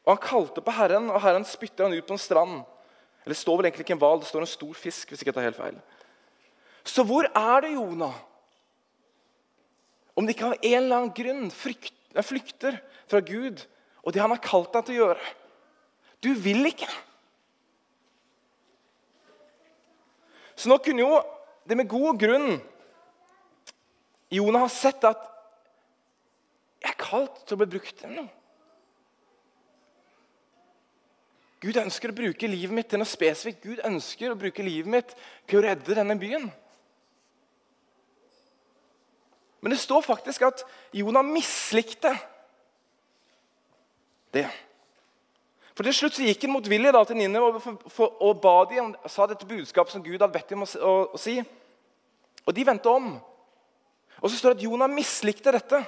Og 0.04 0.12
Han 0.12 0.22
kalte 0.22 0.62
på 0.62 0.76
Herren, 0.76 1.08
og 1.10 1.22
Herren 1.24 1.46
spytter 1.48 1.88
han 1.88 1.96
ut 1.96 2.06
på 2.06 2.14
en 2.14 2.22
strand. 2.22 2.60
Eller 3.24 3.34
det 3.34 3.40
står 3.40 3.58
vel 3.58 3.70
egentlig 3.70 3.88
ikke 3.88 3.96
en 3.96 4.04
hval, 4.04 4.20
det 4.20 4.30
står 4.30 4.44
en 4.44 4.52
stor 4.52 4.74
fisk. 4.78 5.10
hvis 5.10 5.24
ikke 5.24 5.32
jeg 5.32 5.38
tar 5.40 5.48
helt 5.48 5.58
feil. 5.58 5.80
Så 6.84 7.06
hvor 7.08 7.26
er 7.26 7.62
det 7.64 7.74
Jonah? 7.74 8.14
Om 10.14 10.26
det 10.26 10.36
ikke 10.36 10.52
av 10.52 10.58
en 10.60 10.78
eller 10.80 10.98
annen 10.98 11.16
grunn 11.18 11.48
flykter 11.54 12.78
fra 13.10 13.22
Gud 13.26 13.64
og 14.04 14.14
det 14.14 14.22
han 14.22 14.34
har 14.34 14.44
kalt 14.44 14.74
deg 14.76 14.86
til 14.88 14.96
å 14.96 15.02
gjøre. 15.08 15.32
Du 16.24 16.30
vil 16.40 16.70
ikke. 16.70 16.90
Så 20.56 20.70
nå 20.70 20.78
kunne 20.84 21.04
jo 21.04 21.20
det 21.68 21.78
med 21.80 21.90
god 21.92 22.20
grunn 22.20 22.60
Jonah 24.34 24.64
har 24.66 24.72
sett 24.74 25.04
at 25.06 25.30
jeg 26.84 26.90
er 26.90 27.00
kalt 27.00 27.44
til 27.46 27.56
å 27.56 27.62
bli 27.62 27.70
brukt 27.76 28.00
til 28.00 28.12
noe. 28.12 28.32
Gud 31.64 31.78
ønsker 31.80 32.12
å 32.12 32.18
bruke 32.18 32.50
livet 32.50 32.76
mitt 32.76 32.90
til 32.92 33.00
noe 33.00 33.08
spesifikt. 33.08 33.64
Gud 33.64 33.84
ønsker 33.88 34.34
å 34.34 34.40
bruke 34.40 34.66
livet 34.66 34.90
mitt 34.92 35.14
til 35.48 35.62
å 35.62 35.64
redde 35.64 35.96
denne 35.96 36.18
byen. 36.20 36.50
Men 39.64 39.72
det 39.72 39.80
står 39.80 40.04
faktisk 40.04 40.44
at 40.44 40.66
Jonah 40.92 41.24
mislikte 41.24 42.12
det. 44.36 44.50
For 45.74 45.88
Til 45.88 45.96
slutt 45.96 46.18
så 46.18 46.26
gikk 46.28 46.44
han 46.44 46.52
motvillig 46.54 46.92
til 47.08 47.18
Ninive 47.18 47.48
og, 47.48 48.02
og 48.20 48.42
ba 48.44 48.58
de, 48.70 48.82
sa 49.08 49.26
dette 49.30 49.48
budskapet 49.48 49.96
som 49.96 50.04
Gud 50.04 50.20
hadde 50.20 50.34
bedt 50.36 50.52
dem 50.52 50.66
å, 50.66 50.68
å, 50.68 50.94
å 51.16 51.22
si. 51.22 51.38
Og 52.44 52.54
de 52.54 52.66
vendte 52.68 52.92
om. 52.92 53.14
Og 54.20 54.30
så 54.30 54.36
står 54.36 54.54
det 54.54 54.62
at 54.62 54.68
Jonah 54.68 54.92
mislikte 54.92 55.56
dette. 55.56 55.80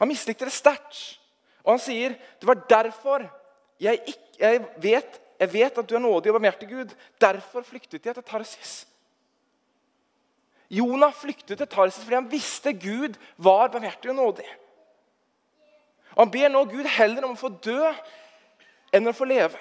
Han 0.00 0.08
mislikte 0.08 0.48
det 0.48 0.56
sterkt. 0.56 1.20
Og 1.66 1.74
han 1.74 1.82
sier 1.84 2.16
det 2.16 2.48
var 2.48 2.64
derfor 2.64 3.28
jeg, 3.80 4.00
ikke, 4.08 4.38
jeg, 4.40 4.62
vet, 4.80 5.20
jeg 5.40 5.52
vet 5.52 5.82
at 5.84 5.88
du 5.88 5.94
er 5.96 6.02
nådig 6.02 6.32
og 6.32 6.40
barmhjertig 6.40 6.70
Gud. 6.72 6.96
Derfor 7.20 7.68
flyktet 7.68 8.08
jeg 8.08 8.16
til 8.16 8.24
Tarsis. 8.24 8.80
Jonah 10.70 11.12
flyktet 11.14 11.58
til 11.58 11.68
Tarsis 11.68 12.04
fordi 12.04 12.18
han 12.18 12.30
visste 12.30 12.72
Gud 12.78 13.16
var 13.36 13.72
barmhjertig 13.72 14.12
og 14.12 14.18
nådig. 14.20 14.46
Og 16.14 16.22
Han 16.24 16.30
ber 16.30 16.48
nå 16.48 16.64
Gud 16.70 16.86
heller 16.86 17.26
om 17.26 17.34
å 17.34 17.40
få 17.40 17.50
dø 17.62 17.90
enn 18.94 19.10
å 19.10 19.14
få 19.14 19.26
leve. 19.26 19.58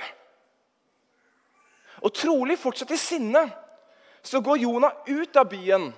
Og 2.06 2.13
trolig 2.16 2.58
fortsatt 2.60 2.92
i 2.96 3.00
sinne 3.00 3.44
så 4.24 4.42
går 4.44 4.62
Jonah 4.63 5.04
ut 5.08 5.38
av 5.39 5.50
byen, 5.50 5.89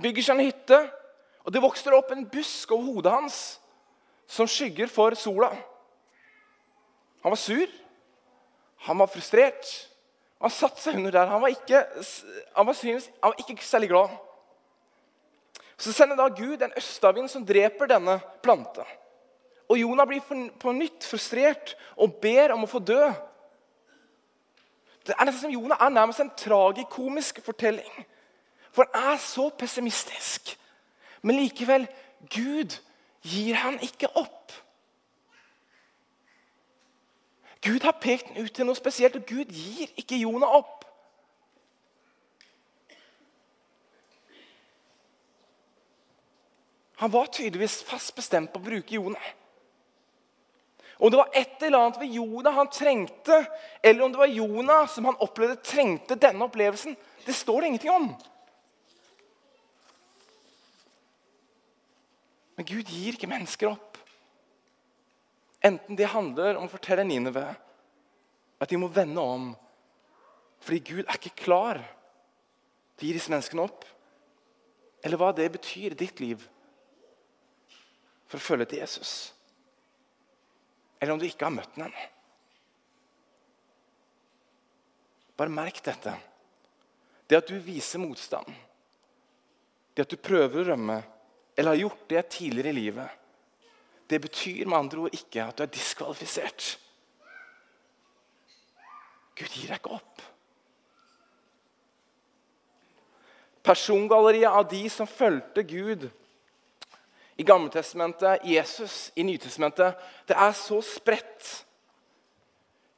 bygger 0.00 0.24
seg 0.24 0.36
en 0.38 0.46
hytte, 0.46 0.80
og 1.44 1.52
det 1.52 1.62
vokser 1.62 1.94
opp 1.96 2.10
en 2.12 2.26
busk 2.30 2.72
over 2.72 2.94
hodet 2.94 3.12
hans 3.14 3.38
som 4.30 4.48
skygger 4.48 4.90
for 4.92 5.16
sola. 5.18 5.50
Han 7.22 7.34
var 7.34 7.40
sur, 7.40 7.68
han 8.86 8.98
var 8.98 9.10
frustrert. 9.12 9.66
Han 10.40 10.52
satte 10.52 10.80
seg 10.80 10.96
under 10.96 11.12
der. 11.14 11.28
Han 11.28 11.42
var 11.42 11.52
ikke, 11.52 11.84
han 12.56 12.66
var, 12.66 12.76
synes, 12.76 13.10
han 13.22 13.32
var 13.32 13.42
ikke 13.42 13.64
særlig 13.64 13.90
glad. 13.92 14.14
Så 15.80 15.92
sender 15.96 16.16
da 16.16 16.28
Gud 16.28 16.62
en 16.62 16.76
østavind 16.76 17.28
som 17.32 17.44
dreper 17.46 17.88
denne 17.88 18.18
planta. 18.44 18.84
Og 19.70 19.78
Jonah 19.78 20.06
blir 20.08 20.48
på 20.60 20.72
nytt 20.74 21.06
frustrert 21.06 21.76
og 21.96 22.18
ber 22.22 22.52
om 22.56 22.64
å 22.66 22.70
få 22.70 22.80
dø. 22.82 23.02
Det 25.06 25.14
er 25.14 25.28
nesten 25.28 25.46
som 25.46 25.54
Jonah 25.54 25.80
er 25.80 25.92
nærmest 25.94 26.20
en 26.24 26.32
tragikomisk 26.36 27.40
fortelling. 27.44 27.92
For 28.74 28.88
han 28.92 29.14
er 29.14 29.22
så 29.22 29.48
pessimistisk. 29.56 30.56
Men 31.22 31.40
likevel 31.40 31.86
Gud 32.32 32.76
gir 33.22 33.56
han 33.60 33.78
ikke 33.84 34.10
opp. 34.18 34.52
Gud 37.60 37.82
har 37.84 37.98
pekt 38.00 38.30
den 38.30 38.44
ut 38.44 38.54
til 38.56 38.64
noe 38.64 38.78
spesielt, 38.78 39.16
og 39.20 39.26
Gud 39.28 39.52
gir 39.52 39.90
ikke 40.00 40.20
Jonah 40.20 40.54
opp. 40.60 40.86
Han 47.00 47.12
var 47.12 47.30
tydeligvis 47.32 47.82
fast 47.88 48.12
bestemt 48.16 48.52
på 48.52 48.60
å 48.60 48.64
bruke 48.64 48.96
Jonah. 48.96 49.28
Om 51.00 51.08
det 51.12 51.16
var 51.16 51.30
et 51.32 51.62
eller 51.64 51.78
annet 51.80 52.00
ved 52.00 52.12
Jonah 52.12 52.56
han 52.58 52.68
trengte, 52.68 53.38
eller 53.82 54.04
om 54.04 54.12
det 54.12 54.20
var 54.20 54.34
Jonah 54.36 54.88
som 54.88 55.08
han 55.08 55.16
opplevde 55.24 55.62
trengte 55.64 56.18
denne 56.20 56.44
opplevelsen, 56.44 56.96
det 57.24 57.36
står 57.36 57.60
det 57.60 57.70
ingenting 57.70 57.92
om. 57.94 58.10
Men 62.56 62.68
Gud 62.68 62.92
gir 62.92 63.16
ikke 63.16 63.30
mennesker 63.32 63.72
opp. 63.72 63.89
Enten 65.64 65.96
det 65.98 66.08
handler 66.12 66.56
om 66.56 66.68
å 66.68 66.72
fortelle 66.72 67.04
Nineve 67.04 67.44
at 68.60 68.70
de 68.70 68.78
må 68.80 68.88
vende 68.92 69.20
om 69.20 69.50
fordi 70.60 70.80
Gud 70.84 71.02
er 71.06 71.16
ikke 71.16 71.44
klar 71.46 71.80
til 71.80 73.06
å 73.06 73.08
gi 73.08 73.16
disse 73.16 73.32
menneskene 73.32 73.64
opp, 73.64 73.86
eller 75.00 75.16
hva 75.16 75.30
det 75.32 75.46
betyr 75.54 75.94
i 75.94 76.00
ditt 76.02 76.20
liv 76.20 76.42
for 78.28 78.36
å 78.36 78.44
følge 78.44 78.68
til 78.68 78.82
Jesus 78.82 79.14
eller 81.00 81.12
om 81.12 81.20
du 81.20 81.26
ikke 81.26 81.48
har 81.48 81.54
møtt 81.54 81.76
ham 81.78 81.86
ennå. 81.88 82.08
Bare 85.40 85.52
merk 85.56 85.80
dette. 85.84 86.12
Det 87.24 87.38
at 87.38 87.48
du 87.48 87.56
viser 87.64 88.02
motstand, 88.02 88.50
det 89.94 90.04
at 90.04 90.12
du 90.12 90.20
prøver 90.20 90.60
å 90.60 90.66
rømme, 90.72 90.98
eller 91.56 91.72
har 91.72 91.80
gjort 91.86 92.02
det 92.10 92.24
tidligere 92.34 92.74
i 92.74 92.76
livet, 92.76 93.19
det 94.10 94.20
betyr 94.20 94.66
med 94.66 94.78
andre 94.78 95.06
ord 95.06 95.14
ikke 95.14 95.44
at 95.44 95.58
du 95.58 95.64
er 95.64 95.72
diskvalifisert. 95.72 96.74
Gud 99.38 99.54
gir 99.54 99.70
deg 99.70 99.78
ikke 99.78 99.96
opp. 99.96 100.24
Persongalleriet 103.64 104.50
av 104.50 104.66
de 104.68 104.82
som 104.92 105.08
fulgte 105.08 105.62
Gud 105.68 106.08
i 107.40 107.44
Gammeltestamentet, 107.46 108.44
Jesus 108.44 109.10
i 109.14 109.24
Nytestamentet. 109.24 109.96
Det 110.28 110.36
er 110.36 110.52
så 110.56 110.80
spredt. 110.84 111.52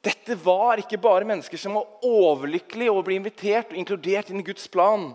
Dette 0.03 0.35
var 0.43 0.81
ikke 0.81 0.99
bare 0.99 1.27
mennesker 1.27 1.59
som 1.59 1.77
var 1.77 2.03
overlykkelige 2.03 2.91
over 2.91 3.05
å 3.05 3.07
bli 3.07 3.19
invitert 3.21 3.71
og 3.71 3.79
inkludert 3.79 4.31
inn 4.33 4.41
i 4.41 4.47
Guds 4.47 4.65
plan. 4.71 5.13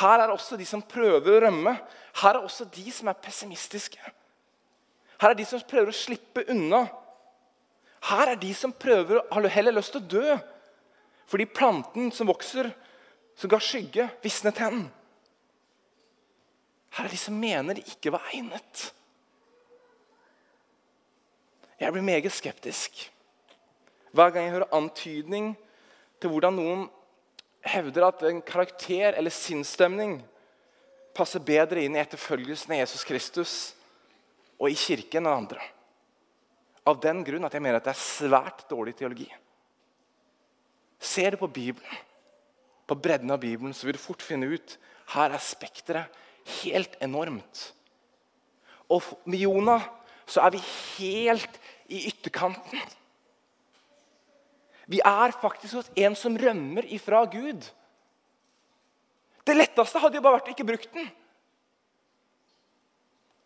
Her 0.00 0.22
er 0.24 0.32
også 0.32 0.56
de 0.56 0.64
som 0.68 0.84
prøver 0.84 1.34
å 1.34 1.42
rømme. 1.44 1.74
Her 2.22 2.38
er 2.38 2.46
også 2.46 2.64
de 2.72 2.86
som 2.94 3.10
er 3.12 3.20
pessimistiske. 3.20 4.00
Her 5.22 5.30
er 5.30 5.38
de 5.38 5.46
som 5.46 5.62
prøver 5.70 5.92
å 5.92 5.94
slippe 5.94 6.42
unna. 6.50 6.82
Her 8.08 8.32
er 8.32 8.40
de 8.42 8.50
som 8.58 8.72
prøver, 8.74 9.20
har 9.30 9.46
heller 9.54 9.76
lyst 9.76 9.94
til 9.94 10.02
å 10.02 10.10
dø 10.18 10.40
fordi 11.32 11.46
planten 11.48 12.10
som 12.12 12.28
vokser, 12.28 12.66
som 13.38 13.48
ga 13.48 13.56
skygge, 13.62 14.04
visnet 14.20 14.58
hen. 14.60 14.82
Her 16.92 17.06
er 17.06 17.14
de 17.14 17.20
som 17.22 17.38
mener 17.38 17.78
de 17.78 17.84
ikke 17.88 18.12
var 18.12 18.26
egnet. 18.34 18.82
Jeg 21.80 21.94
blir 21.94 22.04
meget 22.04 22.34
skeptisk 22.34 23.06
hver 24.12 24.34
gang 24.34 24.44
jeg 24.44 24.54
hører 24.58 24.74
antydning 24.76 25.54
til 26.20 26.34
hvordan 26.34 26.58
noen 26.58 26.82
hevder 27.64 28.10
at 28.10 28.26
en 28.28 28.42
karakter 28.44 29.16
eller 29.16 29.32
sinnsstemning 29.32 30.18
passer 31.16 31.40
bedre 31.40 31.80
inn 31.80 31.96
i 31.96 32.02
etterfølgelsen 32.02 32.74
av 32.74 32.82
Jesus 32.82 33.06
Kristus 33.08 33.54
og 34.62 34.70
i 34.70 34.78
kirken 34.78 35.26
enn 35.26 35.34
andre. 35.42 35.62
Av 36.86 36.98
den 37.02 37.22
grunn 37.26 37.46
at 37.46 37.54
jeg 37.54 37.62
mener 37.62 37.80
at 37.80 37.88
det 37.88 37.94
er 37.96 38.02
svært 38.02 38.64
dårlig 38.70 38.94
teologi. 38.98 39.26
Ser 41.02 41.34
du 41.34 41.42
på 41.42 41.50
Bibelen, 41.50 42.00
på 42.86 42.94
bredden 42.94 43.30
av 43.34 43.42
Bibelen, 43.42 43.74
så 43.74 43.88
vil 43.88 43.98
du 43.98 44.02
fort 44.02 44.22
finne 44.22 44.46
ut 44.54 44.76
her 45.12 45.34
er 45.34 45.42
spekteret 45.42 46.22
helt 46.62 46.94
enormt. 47.02 47.72
Og 48.92 49.02
med 49.26 49.42
Jonah 49.42 49.84
så 50.26 50.44
er 50.46 50.54
vi 50.54 50.62
helt 50.98 51.58
i 51.90 52.04
ytterkanten. 52.10 52.78
Vi 54.86 55.00
er 55.04 55.34
faktisk 55.42 55.78
hos 55.80 55.90
en 55.96 56.14
som 56.18 56.36
rømmer 56.38 56.86
ifra 56.94 57.24
Gud. 57.30 57.66
Det 59.42 59.56
letteste 59.56 60.00
hadde 60.02 60.18
jo 60.18 60.24
bare 60.24 60.38
vært 60.38 60.50
å 60.50 60.54
ikke 60.54 60.68
bruke 60.68 60.90
den. 60.94 61.10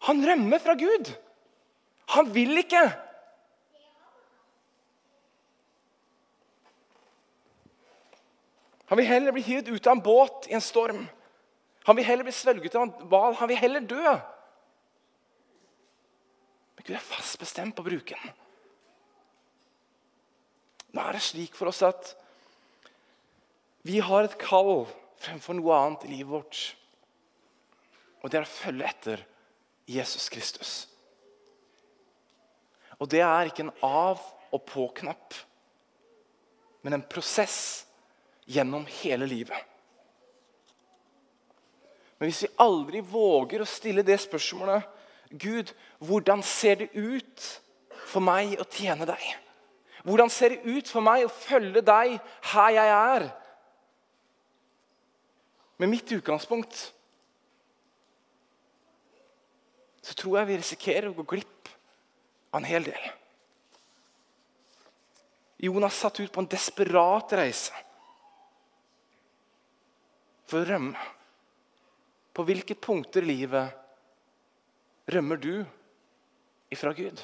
Han 0.07 0.23
rømmer 0.27 0.63
fra 0.63 0.77
Gud. 0.79 1.11
Han 2.15 2.31
vil 2.35 2.63
ikke. 2.63 2.85
Han 8.87 9.01
vil 9.01 9.09
heller 9.11 9.35
bli 9.35 9.43
hivet 9.43 9.69
ut 9.73 9.87
av 9.87 9.97
en 9.97 10.05
båt 10.05 10.47
i 10.51 10.55
en 10.55 10.63
storm 10.63 11.07
han 11.87 11.95
vil 11.95 12.07
heller 12.09 12.27
bli 12.27 12.33
svelget 12.35 12.75
av 12.75 12.83
en 12.83 12.95
hval. 13.07 13.37
Han 13.39 13.47
vil 13.47 13.61
heller 13.63 13.85
dø. 13.87 14.15
Men 16.75 16.83
Gud 16.83 16.97
er 16.99 17.05
fast 17.05 17.39
bestemt 17.39 17.77
på 17.77 17.85
å 17.85 17.87
bruke. 17.87 18.19
Nå 20.91 21.05
er 21.05 21.15
det 21.15 21.23
slik 21.23 21.55
for 21.55 21.71
oss 21.71 21.85
at 21.87 22.11
vi 23.87 24.01
har 24.03 24.27
et 24.27 24.35
kall 24.41 24.89
fremfor 25.23 25.55
noe 25.55 25.79
annet 25.79 26.09
i 26.09 26.11
livet 26.17 26.33
vårt. 26.33 26.65
Og 28.25 28.33
det 28.33 28.41
er 28.41 28.49
å 28.49 28.51
følge 28.51 28.91
etter 28.91 29.23
Jesus 29.87 30.29
Kristus. 30.29 30.89
Og 32.99 33.11
det 33.11 33.21
er 33.21 33.49
ikke 33.49 33.67
en 33.67 33.77
av- 33.83 34.33
og 34.53 34.63
på-knapp, 34.65 35.35
men 36.83 36.93
en 36.93 37.03
prosess 37.03 37.87
gjennom 38.47 38.87
hele 39.03 39.27
livet. 39.27 39.59
Men 42.19 42.31
hvis 42.31 42.47
vi 42.47 42.55
aldri 42.63 43.01
våger 43.01 43.61
å 43.61 43.69
stille 43.69 44.05
det 44.07 44.17
spørsmålet 44.23 44.87
Gud, 45.31 45.73
hvordan 45.99 46.43
ser 46.43 46.75
det 46.81 46.95
ut 46.95 47.63
for 48.07 48.25
meg 48.25 48.55
å 48.63 48.65
tjene 48.71 49.05
deg? 49.09 49.25
Hvordan 50.07 50.31
ser 50.31 50.55
det 50.55 50.63
ut 50.65 50.89
for 50.89 51.03
meg 51.03 51.27
å 51.27 51.33
følge 51.33 51.83
deg 51.83 52.21
her 52.53 52.71
jeg 52.71 52.93
er? 52.95 53.27
Med 55.77 55.91
mitt 55.93 56.13
utgangspunkt 56.15 56.93
så 60.07 60.15
tror 60.15 60.39
jeg 60.39 60.51
vi 60.53 60.59
risikerer 60.61 61.09
å 61.11 61.17
gå 61.17 61.25
glipp 61.35 61.71
av 62.53 62.61
en 62.61 62.69
hel 62.69 62.85
del. 62.87 63.07
Jonas 65.67 65.99
satt 65.99 66.21
ut 66.21 66.31
på 66.33 66.45
en 66.45 66.51
desperat 66.53 67.33
reise 67.35 67.75
for 70.47 70.61
å 70.61 70.69
rømme. 70.69 71.09
På 72.37 72.45
hvilke 72.47 72.77
punkter 72.79 73.25
i 73.25 73.33
livet 73.33 75.09
rømmer 75.11 75.41
du 75.41 75.55
ifra 76.71 76.93
Gud? 76.95 77.19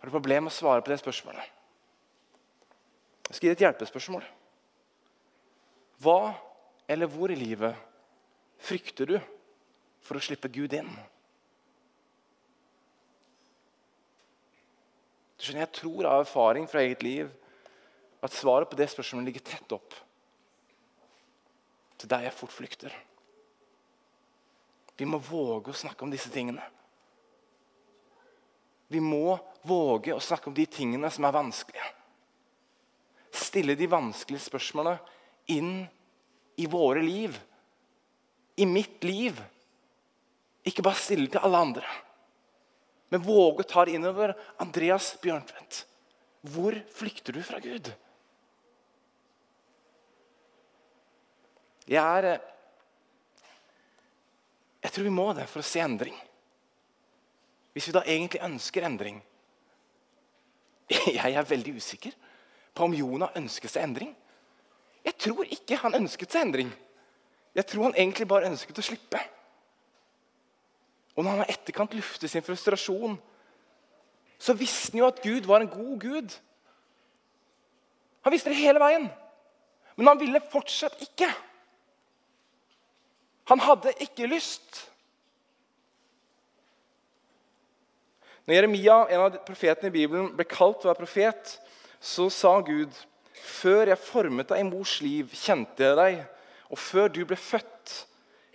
Har 0.00 0.10
du 0.10 0.16
problemer 0.16 0.48
med 0.48 0.54
å 0.54 0.56
svare 0.56 0.82
på 0.82 0.90
det 0.90 0.98
spørsmålet? 1.04 1.44
Jeg 3.28 3.36
skal 3.36 3.46
gi 3.46 3.52
deg 3.52 3.60
et 3.60 3.66
hjelpespørsmål. 3.68 4.24
Hva 6.02 6.32
eller 6.90 7.06
hvor 7.12 7.30
i 7.30 7.38
livet 7.38 7.91
frykter 8.62 9.10
du 9.10 9.16
for 10.02 10.18
å 10.18 10.22
slippe 10.22 10.50
Gud 10.52 10.74
inn? 10.76 10.90
Du 15.36 15.46
skjønner, 15.48 15.66
Jeg 15.66 15.74
tror 15.80 16.06
av 16.06 16.20
erfaring 16.22 16.68
fra 16.70 16.84
eget 16.84 17.02
liv 17.02 17.30
at 18.22 18.34
svaret 18.34 18.70
på 18.70 18.78
det 18.78 18.86
spørsmålet 18.92 19.32
ligger 19.32 19.46
tett 19.46 19.74
opp 19.74 19.96
til 21.98 22.10
der 22.10 22.26
jeg 22.26 22.34
fort 22.34 22.54
flykter. 22.54 22.94
Vi 24.98 25.06
må 25.06 25.18
våge 25.18 25.72
å 25.72 25.76
snakke 25.76 26.04
om 26.04 26.10
disse 26.12 26.30
tingene. 26.30 26.62
Vi 28.92 29.00
må 29.00 29.38
våge 29.66 30.14
å 30.14 30.22
snakke 30.22 30.50
om 30.50 30.54
de 30.54 30.66
tingene 30.66 31.10
som 31.10 31.24
er 31.24 31.34
vanskelige. 31.34 31.88
Stille 33.32 33.74
de 33.78 33.88
vanskelige 33.88 34.44
spørsmålene 34.44 34.98
inn 35.54 35.86
i 36.60 36.66
våre 36.70 37.02
liv. 37.02 37.38
I 38.56 38.66
mitt 38.68 39.04
liv. 39.04 39.38
Ikke 40.66 40.84
bare 40.84 41.00
stille 41.00 41.30
til 41.30 41.42
alle 41.42 41.60
andre. 41.66 41.94
Men 43.12 43.24
våge 43.24 43.64
å 43.64 43.68
ta 43.68 43.84
det 43.84 43.96
innover. 43.96 44.34
Andreas 44.62 45.12
Bjørntvedt, 45.22 45.82
hvor 46.52 46.76
flykter 46.94 47.36
du 47.36 47.42
fra 47.44 47.60
Gud? 47.62 47.90
Jeg 51.90 51.98
er 51.98 52.28
eh, 52.30 52.48
Jeg 54.82 54.94
tror 54.94 55.04
vi 55.06 55.14
må 55.14 55.26
det 55.36 55.44
for 55.50 55.62
å 55.62 55.66
se 55.66 55.82
endring. 55.82 56.14
Hvis 57.72 57.88
vi 57.88 57.94
da 57.94 58.02
egentlig 58.06 58.42
ønsker 58.44 58.84
endring 58.86 59.20
Jeg 61.18 61.32
er 61.32 61.46
veldig 61.48 61.76
usikker 61.78 62.16
på 62.72 62.86
om 62.86 62.96
Jonah 62.96 63.36
ønsket 63.38 63.72
seg 63.72 63.86
endring. 63.86 64.12
Jeg 65.04 65.18
tror 65.20 65.48
ikke 65.50 65.78
han 65.82 65.96
ønsket 65.98 66.32
seg 66.32 66.46
endring. 66.46 66.72
Jeg 67.54 67.66
tror 67.68 67.90
han 67.90 67.96
egentlig 67.96 68.28
bare 68.28 68.48
ønsket 68.48 68.78
å 68.80 68.84
slippe. 68.84 69.20
Og 71.16 71.24
når 71.24 71.36
han 71.36 71.44
i 71.44 71.52
etterkant 71.52 71.94
luftet 71.96 72.30
sin 72.32 72.44
frustrasjon, 72.44 73.18
så 74.40 74.56
visste 74.58 74.94
han 74.94 75.02
jo 75.02 75.10
at 75.10 75.20
Gud 75.22 75.46
var 75.46 75.62
en 75.62 75.70
god 75.70 75.98
Gud. 76.00 76.36
Han 78.24 78.32
visste 78.32 78.50
det 78.50 78.62
hele 78.62 78.80
veien, 78.80 79.10
men 79.96 80.08
han 80.08 80.20
ville 80.20 80.40
fortsatt 80.52 81.00
ikke. 81.04 81.28
Han 83.50 83.60
hadde 83.60 83.92
ikke 84.00 84.30
lyst. 84.30 84.86
Når 88.46 88.56
Jeremia, 88.56 88.96
en 89.10 89.24
av 89.26 89.38
profetene 89.46 89.90
i 89.90 89.94
Bibelen, 89.94 90.32
ble 90.34 90.46
kalt 90.48 90.80
til 90.80 90.88
å 90.88 90.92
være 90.92 91.02
profet, 91.04 91.56
så 92.02 92.26
sa 92.32 92.56
Gud 92.66 92.94
før 93.42 93.90
jeg 93.90 94.02
formet 94.02 94.48
deg 94.50 94.62
i 94.62 94.66
mors 94.66 94.96
liv, 95.02 95.30
kjente 95.34 95.84
jeg 95.84 95.98
deg. 95.98 96.22
Og 96.72 96.80
før 96.80 97.10
du 97.12 97.22
ble 97.28 97.36
født, 97.36 97.94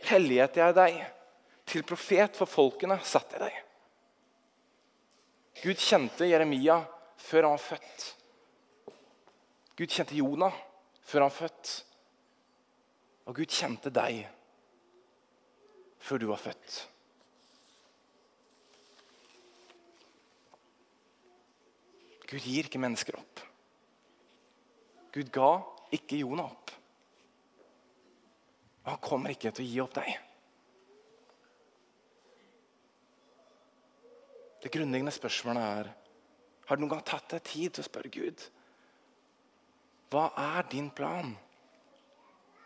helliget 0.09 0.57
jeg 0.57 0.75
deg. 0.77 0.99
Til 1.67 1.83
profet 1.85 2.37
for 2.37 2.49
folkene 2.49 2.97
satte 3.05 3.37
jeg 3.37 3.43
deg. 3.43 3.63
Gud 5.57 5.81
kjente 5.81 6.29
Jeremia 6.29 6.79
før 7.17 7.47
han 7.47 7.57
var 7.57 7.63
født. 7.63 8.05
Gud 9.77 9.91
kjente 9.93 10.17
Jonah 10.17 10.55
før 11.05 11.25
han 11.25 11.31
var 11.31 11.37
født. 11.37 11.73
Og 13.27 13.35
Gud 13.35 13.51
kjente 13.51 13.91
deg 13.93 14.21
før 16.07 16.21
du 16.21 16.29
var 16.29 16.39
født. 16.39 16.77
Gud 22.27 22.43
gir 22.43 22.67
ikke 22.67 22.81
mennesker 22.81 23.17
opp. 23.19 23.43
Gud 25.15 25.29
ga 25.33 25.51
ikke 25.95 26.19
Jonah 26.21 26.49
opp. 26.49 26.73
Og 28.87 28.93
han 28.93 29.03
kommer 29.03 29.33
ikke 29.33 29.51
til 29.51 29.65
å 29.65 29.67
gi 29.67 29.79
opp 29.83 29.95
deg. 29.97 30.13
Det 34.63 34.71
grunnleggende 34.71 35.11
spørsmålet 35.11 35.65
er 35.79 35.89
har 36.67 36.75
du 36.75 36.81
noen 36.83 36.93
gang 36.95 37.03
tatt 37.07 37.27
deg 37.35 37.43
tid 37.47 37.75
til 37.75 37.83
å 37.83 37.87
spørre 37.87 38.11
Gud 38.11 38.47
hva 40.07 40.29
er 40.39 40.63
din 40.71 40.87
plan 40.95 41.33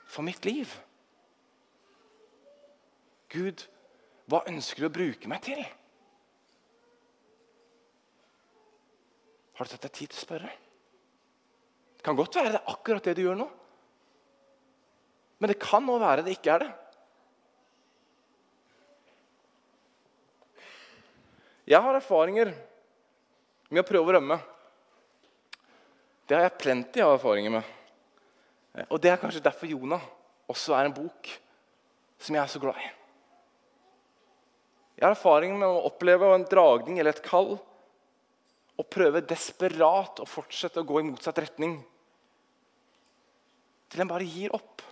for 0.05 0.21
mitt 0.21 0.45
liv? 0.45 0.69
Gud, 3.34 3.63
hva 4.29 4.43
ønsker 4.51 4.84
du 4.84 4.89
å 4.91 4.93
bruke 4.93 5.31
meg 5.31 5.41
til? 5.47 5.62
Har 9.57 9.65
du 9.65 9.73
tatt 9.73 9.88
deg 9.88 9.95
tid 9.97 10.13
til 10.13 10.19
å 10.19 10.25
spørre? 10.27 10.53
Det 11.97 12.05
kan 12.05 12.17
godt 12.17 12.38
være 12.38 12.53
det 12.53 12.62
er 12.62 12.71
akkurat 12.75 13.10
det 13.10 13.17
du 13.17 13.23
gjør 13.25 13.41
nå. 13.41 13.49
Men 15.41 15.49
det 15.49 15.62
kan 15.62 15.88
òg 15.89 16.01
være 16.04 16.23
det 16.25 16.36
ikke 16.38 16.54
er 16.54 16.63
det. 16.63 16.71
Jeg 21.71 21.82
har 21.82 21.97
erfaringer 21.97 22.51
med 23.71 23.82
å 23.82 23.88
prøve 23.88 24.12
å 24.12 24.15
rømme. 24.17 24.38
Det 26.27 26.38
har 26.38 26.45
jeg 26.45 26.60
plenty 26.62 27.01
av 27.01 27.15
erfaringer 27.15 27.56
med. 27.58 27.77
Og 28.88 28.99
Det 29.01 29.10
er 29.12 29.19
kanskje 29.19 29.43
derfor 29.43 29.71
Jonah 29.71 30.04
også 30.51 30.75
er 30.77 30.88
en 30.88 30.95
bok 30.95 31.32
som 32.21 32.36
jeg 32.36 32.43
er 32.43 32.51
så 32.51 32.62
glad 32.62 32.77
i. 32.77 32.91
Jeg 34.99 35.08
har 35.08 35.15
erfaring 35.15 35.56
med 35.58 35.65
å 35.65 35.88
oppleve 35.89 36.30
en 36.36 36.45
dragning 36.45 36.99
eller 36.99 37.15
et 37.15 37.25
kall 37.25 37.56
og 38.77 38.89
prøve 38.93 39.23
desperat 39.25 40.21
å 40.21 40.30
fortsette 40.30 40.84
å 40.84 40.88
gå 40.88 41.01
i 41.01 41.08
motsatt 41.08 41.41
retning. 41.41 41.80
Til 43.89 44.04
en 44.04 44.12
bare 44.12 44.27
gir 44.27 44.54
opp. 44.54 44.84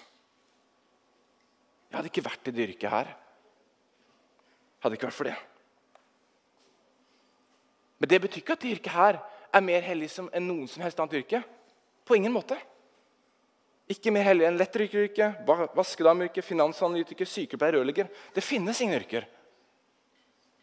Jeg 1.89 1.97
hadde 1.97 2.11
ikke 2.11 2.25
vært 2.25 2.49
i 2.49 2.53
det 2.53 2.65
yrket 2.69 2.93
her. 2.93 3.11
Hadde 4.83 4.97
ikke 4.97 5.09
vært 5.09 5.17
for 5.17 5.29
det. 5.29 5.37
Men 7.99 8.11
det 8.11 8.21
betyr 8.23 8.43
ikke 8.43 8.55
at 8.55 8.63
det 8.63 8.73
yrket 8.77 8.95
her 8.95 9.19
er 9.49 9.65
mer 9.65 9.83
hellig 9.83 10.11
enn 10.29 10.45
noen 10.45 10.69
som 10.69 10.83
helst 10.85 10.99
annet 11.01 11.17
yrke. 11.23 11.41
På 12.05 12.15
ingen 12.15 12.33
måte. 12.33 12.57
Ikke 13.89 14.13
mer 14.13 14.27
hellig 14.27 14.45
enn 14.45 14.57
lettrykkeryrke, 14.59 15.31
vaskedamyrke, 15.75 16.43
finansanalytiker, 16.45 17.25
sykepleier, 17.25 17.79
rørlegger. 17.79 18.09
Det 18.35 18.45
finnes 18.45 18.79
ingen 18.85 18.99
yrker 19.01 19.25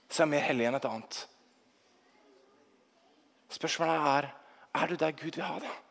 som 0.07 0.29
er 0.29 0.37
mer 0.37 0.47
hellige 0.47 0.71
enn 0.71 0.79
et 0.79 0.87
annet. 0.87 1.19
Spørsmålet 3.57 4.11
er 4.13 4.31
er 4.77 4.87
du 4.91 4.97
der 5.01 5.15
Gud 5.17 5.35
vil 5.35 5.45
ha 5.47 5.59
deg. 5.63 5.83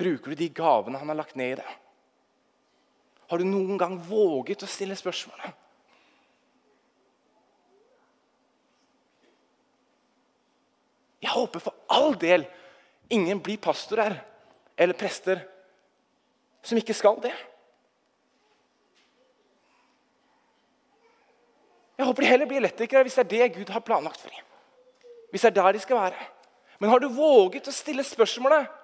Bruker 0.00 0.32
du 0.32 0.38
de 0.40 0.48
gavene 0.48 0.98
han 0.98 1.12
har 1.12 1.18
lagt 1.18 1.36
ned 1.36 1.52
i 1.52 1.58
deg? 1.60 1.72
Har 3.30 3.38
du 3.38 3.46
noen 3.46 3.78
gang 3.78 3.94
våget 4.02 4.64
å 4.66 4.68
stille 4.68 4.96
spørsmålet? 4.98 5.54
Jeg 11.20 11.30
håper 11.30 11.62
for 11.62 11.76
all 11.94 12.16
del 12.18 12.42
ingen 13.12 13.38
blir 13.44 13.60
pastorer 13.62 14.16
eller 14.74 14.98
prester 14.98 15.44
som 16.66 16.78
ikke 16.80 16.96
skal 16.96 17.20
det. 17.22 17.34
Jeg 22.00 22.08
håper 22.08 22.24
de 22.24 22.32
heller 22.32 22.50
blir 22.50 22.62
elektrikere 22.64 23.04
hvis 23.06 23.20
det 23.20 23.26
er 23.26 23.30
det 23.30 23.54
Gud 23.60 23.70
har 23.70 23.84
planlagt 23.86 24.18
for 24.18 24.32
dem. 24.32 24.46
Hvis 25.30 25.46
det 25.46 25.52
er 25.52 25.58
der 25.60 25.76
de 25.76 25.86
skal 25.86 26.00
være. 26.00 26.28
Men 26.80 26.90
har 26.90 26.98
du 26.98 27.12
våget 27.12 27.68
å 27.68 27.74
stille 27.76 28.02
spørsmålet 28.02 28.79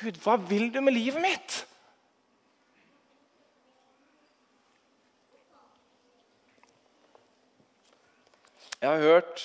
Gud, 0.00 0.16
hva 0.24 0.38
vil 0.48 0.70
du 0.72 0.78
med 0.80 0.94
livet 0.96 1.20
mitt? 1.20 1.56
Jeg 8.80 8.88
har 8.88 9.02
hørt 9.04 9.42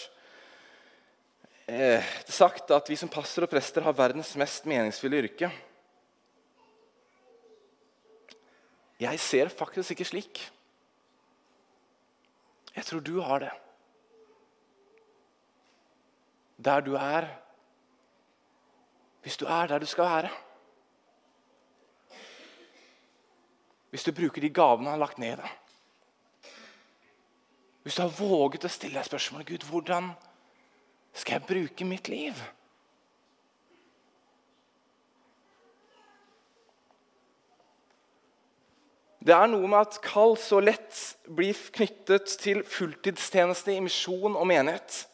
eh, 1.68 2.06
sagt 2.32 2.72
at 2.72 2.88
vi 2.88 2.96
som 2.96 3.12
pastor 3.12 3.44
og 3.44 3.52
prester 3.52 3.84
har 3.84 3.98
verdens 3.98 4.32
mest 4.40 4.64
meningsfulle 4.70 5.20
yrke. 5.26 5.50
Jeg 9.04 9.20
ser 9.20 9.52
faktisk 9.52 9.92
ikke 9.92 10.08
slik. 10.08 10.46
Jeg 12.78 12.88
tror 12.88 13.04
du 13.04 13.20
har 13.20 13.44
det 13.44 13.54
der 16.66 16.80
du 16.80 16.94
er, 16.96 17.28
hvis 19.22 19.38
du 19.38 19.46
er 19.46 19.68
der 19.68 19.84
du 19.84 19.86
skal 19.86 20.08
være. 20.08 20.30
Hvis 23.96 24.04
du 24.04 24.12
bruker 24.12 24.44
de 24.44 24.52
gavene 24.52 24.90
han 24.92 24.98
har 24.98 25.06
lagt 25.06 25.22
ned 25.24 25.38
i 25.38 25.40
deg. 25.40 25.52
Hvis 27.86 27.96
du 27.96 28.02
har 28.02 28.18
våget 28.18 28.66
å 28.68 28.72
stille 28.74 29.00
deg 29.00 29.08
spørsmålet 29.08 29.48
Gud, 29.48 29.64
hvordan 29.70 30.10
skal 31.16 31.38
jeg 31.38 31.48
bruke 31.48 31.88
mitt 31.88 32.10
liv? 32.12 32.42
Det 39.24 39.32
er 39.32 39.48
noe 39.48 39.64
med 39.64 39.80
at 39.80 40.02
kall 40.04 40.36
så 40.44 40.60
lett 40.60 41.00
blir 41.32 41.56
knyttet 41.80 42.36
til 42.44 42.66
fulltidstjeneste 42.68 43.78
i 43.78 43.82
misjon 43.88 44.36
og 44.36 44.44
menighet. 44.52 45.06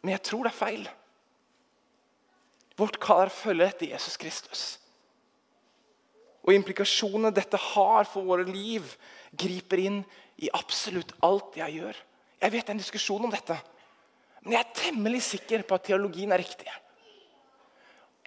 Men 0.00 0.16
jeg 0.16 0.24
tror 0.30 0.48
det 0.48 0.54
er 0.54 0.62
feil. 0.64 0.90
Vårt 2.80 2.96
kall 3.04 3.26
er 3.26 3.30
å 3.34 3.40
følge 3.44 3.68
etter 3.68 3.92
Jesus 3.92 4.16
Kristus. 4.16 4.68
Og 6.46 6.54
implikasjonene 6.54 7.34
dette 7.34 7.58
har 7.60 8.08
for 8.08 8.26
våre 8.26 8.46
liv, 8.48 8.84
griper 9.38 9.82
inn 9.82 9.98
i 10.38 10.50
absolutt 10.54 11.12
alt 11.26 11.58
jeg 11.58 11.80
gjør. 11.80 11.96
Jeg 12.38 12.54
vet 12.54 12.66
det 12.66 12.72
er 12.72 12.76
en 12.76 12.84
diskusjon 12.84 13.24
om 13.26 13.32
dette, 13.32 13.56
men 14.44 14.54
jeg 14.54 14.62
er 14.62 14.76
temmelig 14.78 15.22
sikker 15.26 15.64
på 15.66 15.76
at 15.76 15.88
teologien 15.88 16.30
er 16.32 16.40
riktig. 16.40 16.70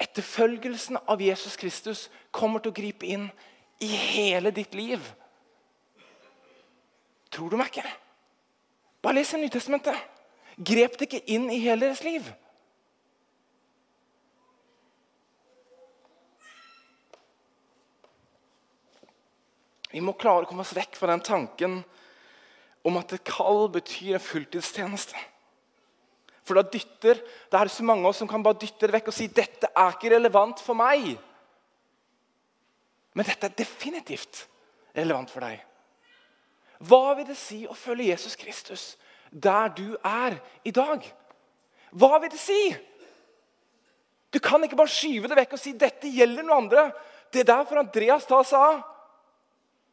Etterfølgelsen 0.01 0.99
av 1.09 1.21
Jesus 1.23 1.55
Kristus 1.59 2.07
kommer 2.35 2.61
til 2.61 2.73
å 2.73 2.77
gripe 2.77 3.07
inn 3.07 3.29
i 3.81 3.87
hele 3.87 4.51
ditt 4.53 4.75
liv. 4.77 5.01
Tror 7.31 7.49
du 7.49 7.57
meg 7.57 7.71
ikke? 7.71 7.87
Bare 9.01 9.17
les 9.17 9.33
Nytestamentet. 9.33 9.97
Grep 10.61 10.97
det 10.99 11.07
ikke 11.07 11.23
inn 11.31 11.47
i 11.49 11.61
hele 11.63 11.87
deres 11.87 12.03
liv? 12.05 12.27
Vi 19.91 20.01
må 20.03 20.15
klare 20.17 20.45
å 20.45 20.49
komme 20.49 20.63
oss 20.63 20.75
vekk 20.75 20.95
fra 20.99 21.11
den 21.11 21.23
tanken 21.25 21.81
om 22.87 22.97
at 22.97 23.13
et 23.13 23.25
kall 23.27 23.67
betyr 23.73 24.17
en 24.17 24.23
fulltidstjeneste. 24.23 25.17
For 26.47 26.57
da 26.57 26.63
dytter, 26.65 27.19
da 27.51 27.59
er 27.59 27.69
det 27.69 27.75
så 27.75 27.85
mange 27.85 28.05
av 28.05 28.13
oss 28.13 28.21
som 28.23 28.29
kan 28.29 28.43
bare 28.43 28.59
dytte 28.61 28.87
det 28.87 28.95
vekk 28.95 29.11
og 29.11 29.15
si 29.15 29.27
dette 29.29 29.69
er 29.69 29.93
ikke 29.93 30.13
relevant 30.15 30.63
for 30.63 30.77
meg. 30.77 31.13
Men 33.13 33.27
dette 33.27 33.47
er 33.47 33.59
definitivt 33.59 34.45
relevant 34.97 35.29
for 35.31 35.45
deg. 35.45 35.59
Hva 36.81 37.13
vil 37.19 37.27
det 37.29 37.37
si 37.37 37.61
å 37.69 37.77
følge 37.77 38.09
Jesus 38.09 38.37
Kristus 38.39 38.85
der 39.29 39.69
du 39.77 39.93
er 40.01 40.39
i 40.65 40.73
dag? 40.73 41.03
Hva 41.91 42.17
vil 42.23 42.31
det 42.33 42.41
si? 42.41 42.61
Du 44.31 44.39
kan 44.39 44.63
ikke 44.63 44.79
bare 44.79 44.91
skyve 44.91 45.29
det 45.29 45.37
vekk 45.37 45.57
og 45.57 45.61
si 45.61 45.75
dette 45.77 46.09
gjelder 46.09 46.47
noen 46.47 46.63
andre. 46.63 46.87
Det 47.31 47.43
er 47.43 47.51
derfor 47.51 47.83
Andreas 47.83 48.25
da 48.29 48.41
sa 48.47 48.63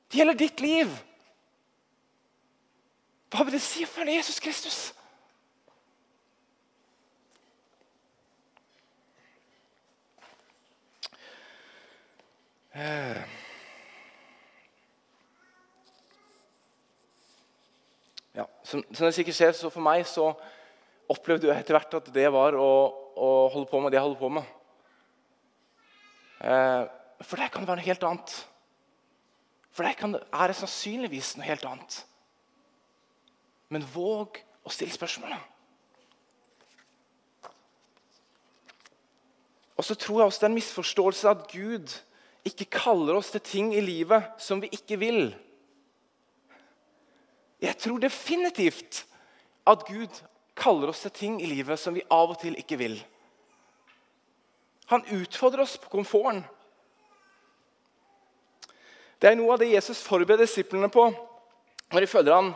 det 0.09 0.21
gjelder 0.21 0.39
ditt 0.41 0.61
liv. 0.61 0.93
Hva 3.29 3.45
vil 3.45 3.59
det 3.59 3.65
si 3.65 3.85
å 3.85 3.91
følge 3.91 4.17
Jesus 4.17 4.41
Kristus? 4.41 4.79
Eh. 12.79 13.21
Ja, 18.39 18.47
som, 18.63 18.85
som 18.95 19.05
det 19.05 19.15
sikkert 19.17 19.35
ser, 19.35 19.53
så 19.53 19.71
For 19.73 19.83
meg 19.83 20.07
så 20.07 20.31
opplevde 21.11 21.51
jeg 21.51 21.59
etter 21.59 21.75
hvert 21.75 21.97
at 21.99 22.13
det 22.15 22.29
var 22.33 22.57
å, 22.57 22.69
å 23.19 23.31
holde 23.53 23.69
på 23.69 23.81
med 23.83 23.93
det 23.93 23.99
jeg 23.99 24.07
holder 24.07 24.21
på 24.21 24.31
med. 24.39 24.55
Eh, 26.39 26.85
for 27.25 27.41
det 27.41 27.51
kan 27.53 27.67
være 27.67 27.81
noe 27.81 27.89
helt 27.89 28.09
annet. 28.09 28.37
For 29.79 29.87
der 29.87 29.95
kan, 29.95 30.11
det 30.11 30.57
sannsynligvis 30.59 31.37
noe 31.39 31.47
helt 31.47 31.63
annet. 31.69 32.01
Men 33.71 33.85
våg 33.95 34.41
å 34.67 34.73
stille 34.75 34.91
spørsmålet. 34.91 35.39
Og 39.79 39.87
så 39.87 39.95
tror 39.95 40.19
jeg 40.19 40.33
også 40.33 40.43
det 40.43 40.49
er 40.49 40.51
en 40.51 40.59
misforståelse 40.59 41.31
at 41.31 41.47
Gud 41.53 41.95
ikke 42.51 42.67
kaller 42.75 43.21
oss 43.21 43.31
til 43.31 43.45
ting 43.47 43.71
i 43.71 43.85
livet 43.85 44.27
som 44.43 44.59
vi 44.59 44.73
ikke 44.75 44.99
vil. 44.99 45.31
Jeg 47.63 47.79
tror 47.79 48.03
definitivt 48.03 49.05
at 49.63 49.87
Gud 49.87 50.11
kaller 50.59 50.91
oss 50.91 51.07
til 51.07 51.15
ting 51.23 51.39
i 51.39 51.55
livet 51.55 51.79
som 51.79 51.95
vi 51.95 52.03
av 52.11 52.35
og 52.35 52.43
til 52.43 52.59
ikke 52.59 52.83
vil. 52.83 52.99
Han 54.91 55.07
utfordrer 55.23 55.63
oss 55.63 55.79
på 55.79 55.95
komforten. 55.95 56.43
Det 59.19 59.31
er 59.31 59.39
noe 59.39 59.55
av 59.57 59.63
det 59.63 59.73
Jesus 59.73 60.01
forbereder 60.07 60.47
disiplene 60.47 60.91
på 60.93 61.09
når 61.91 62.05
de 62.05 62.11
følger 62.11 62.37
han. 62.37 62.53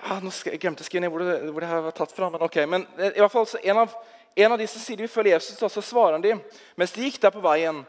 Ja, 0.00 0.16
nå 0.18 0.32
jeg 0.48 0.58
glemte 0.58 0.82
å 0.82 0.86
skrive 0.86 1.04
ned 1.04 1.12
hvor 1.12 1.22
det, 1.22 1.36
hvor 1.52 1.62
det 1.62 1.68
her 1.70 1.84
var 1.84 1.94
tatt 1.94 2.14
fra. 2.14 2.30
Men 2.32 2.42
ok, 2.42 2.58
men 2.66 2.86
i 2.96 3.20
hvert 3.20 3.32
fall 3.32 3.46
en 3.62 3.82
av, 3.84 3.94
en 4.34 4.54
av 4.54 4.58
de 4.58 4.66
som 4.70 4.82
sier 4.82 4.98
de 4.98 5.10
følger 5.10 5.36
Jesus, 5.36 5.60
så 5.60 5.84
svarer 5.84 6.16
han 6.16 6.24
dem. 6.24 6.40
mens 6.76 6.94
de 6.96 7.04
gikk 7.06 7.20
der 7.22 7.34
på 7.34 7.44
veien, 7.44 7.84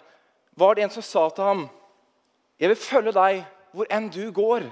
var 0.53 0.75
det 0.75 0.83
en 0.85 0.93
som 0.93 1.01
sa 1.05 1.29
til 1.29 1.43
ham, 1.43 1.69
'Jeg 2.59 2.69
vil 2.69 2.77
følge 2.77 3.11
deg 3.11 3.45
hvor 3.73 3.87
enn 3.89 4.09
du 4.09 4.31
går.' 4.31 4.71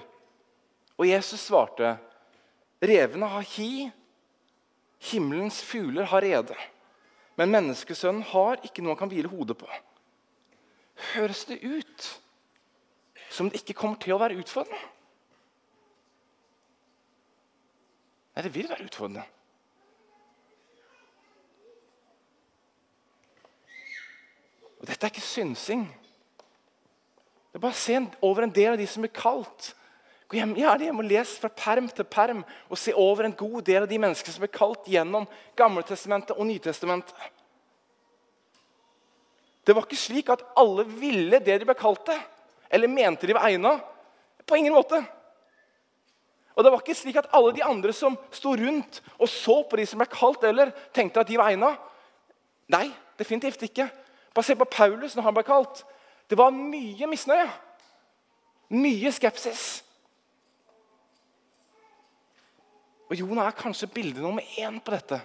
Og 0.98 1.08
Jesus 1.08 1.40
svarte, 1.40 1.98
'Revene 2.82 3.26
har 3.28 3.42
hi, 3.42 3.92
himmelens 5.00 5.64
fugler 5.64 6.06
har 6.06 6.22
rede.' 6.22 6.56
Men 7.38 7.50
menneskesønnen 7.50 8.22
har 8.22 8.60
ikke 8.62 8.84
noe 8.84 8.94
han 8.94 8.98
kan 8.98 9.10
hvile 9.10 9.28
hodet 9.32 9.58
på. 9.58 9.66
Høres 11.16 11.46
det 11.46 11.64
ut 11.64 12.21
som 13.32 13.50
det 13.50 13.62
ikke 13.62 13.78
kommer 13.80 14.00
til 14.02 14.16
å 14.16 14.20
være 14.20 14.38
utfordrende? 14.42 14.90
Nei, 18.32 18.44
det 18.46 18.54
vil 18.56 18.70
være 18.72 18.88
utfordrende. 18.88 19.24
Og 24.82 24.88
Dette 24.90 25.06
er 25.06 25.14
ikke 25.14 25.24
synsing. 25.24 25.84
Det 27.52 27.60
er 27.60 27.64
bare 27.64 27.76
å 27.76 27.82
se 27.84 28.00
over 28.26 28.48
en 28.48 28.56
del 28.56 28.74
av 28.74 28.80
de 28.80 28.88
som 28.90 29.04
blir 29.04 29.14
kalt. 29.14 29.74
Gå 30.32 30.40
hjem, 30.40 30.56
ja, 30.58 30.74
hjem 30.80 31.04
og 31.04 31.08
Les 31.12 31.36
fra 31.44 31.52
perm 31.52 31.90
til 31.92 32.08
perm 32.08 32.40
og 32.72 32.80
se 32.80 32.94
over 32.96 33.28
en 33.28 33.36
god 33.36 33.66
del 33.68 33.84
av 33.84 33.92
de 33.92 34.00
menneskene 34.00 34.34
som 34.34 34.44
blir 34.46 34.54
kalt 34.56 34.88
gjennom 34.88 35.28
Gamletestamentet 35.60 36.38
og 36.38 36.48
Nytestamentet. 36.48 37.16
Det 39.68 39.76
var 39.76 39.86
ikke 39.86 40.00
slik 40.00 40.32
at 40.34 40.46
alle 40.58 40.88
ville 40.88 41.42
det 41.44 41.60
de 41.62 41.68
ble 41.68 41.76
kalt 41.78 42.06
til, 42.08 42.22
eller 42.72 42.88
mente 42.88 43.28
de 43.28 43.36
var 43.36 43.50
egna. 43.50 43.76
På 44.48 44.56
ingen 44.58 44.74
måte. 44.74 45.02
Og 46.56 46.64
det 46.64 46.72
var 46.72 46.82
ikke 46.84 46.96
slik 46.98 47.20
at 47.20 47.30
alle 47.36 47.54
de 47.56 47.64
andre 47.64 47.94
som 47.96 48.18
sto 48.34 48.54
rundt 48.58 49.00
og 49.18 49.30
så 49.30 49.62
på 49.68 49.80
de 49.80 49.86
som 49.88 50.02
ble 50.02 50.08
kalt, 50.12 50.44
eller 50.44 50.74
tenkte 50.96 51.24
at 51.24 51.30
de 51.30 51.40
var 51.40 51.52
egna. 51.52 51.74
Nei, 52.72 52.88
definitivt 53.20 53.64
ikke. 53.68 53.88
Bare 54.32 54.48
se 54.48 54.56
på 54.56 54.68
Paulus 54.72 55.16
når 55.16 55.28
han 55.28 55.38
ble 55.38 55.46
kalt. 55.48 55.84
Det 56.30 56.38
var 56.40 56.54
mye 56.56 57.08
misnøye. 57.12 57.48
Mye 58.72 59.12
skepsis. 59.12 59.82
Og 63.12 63.18
Jonah 63.20 63.50
er 63.50 63.58
kanskje 63.58 63.92
bilde 63.92 64.24
nummer 64.24 64.46
én 64.56 64.80
på 64.80 64.94
dette. 64.94 65.20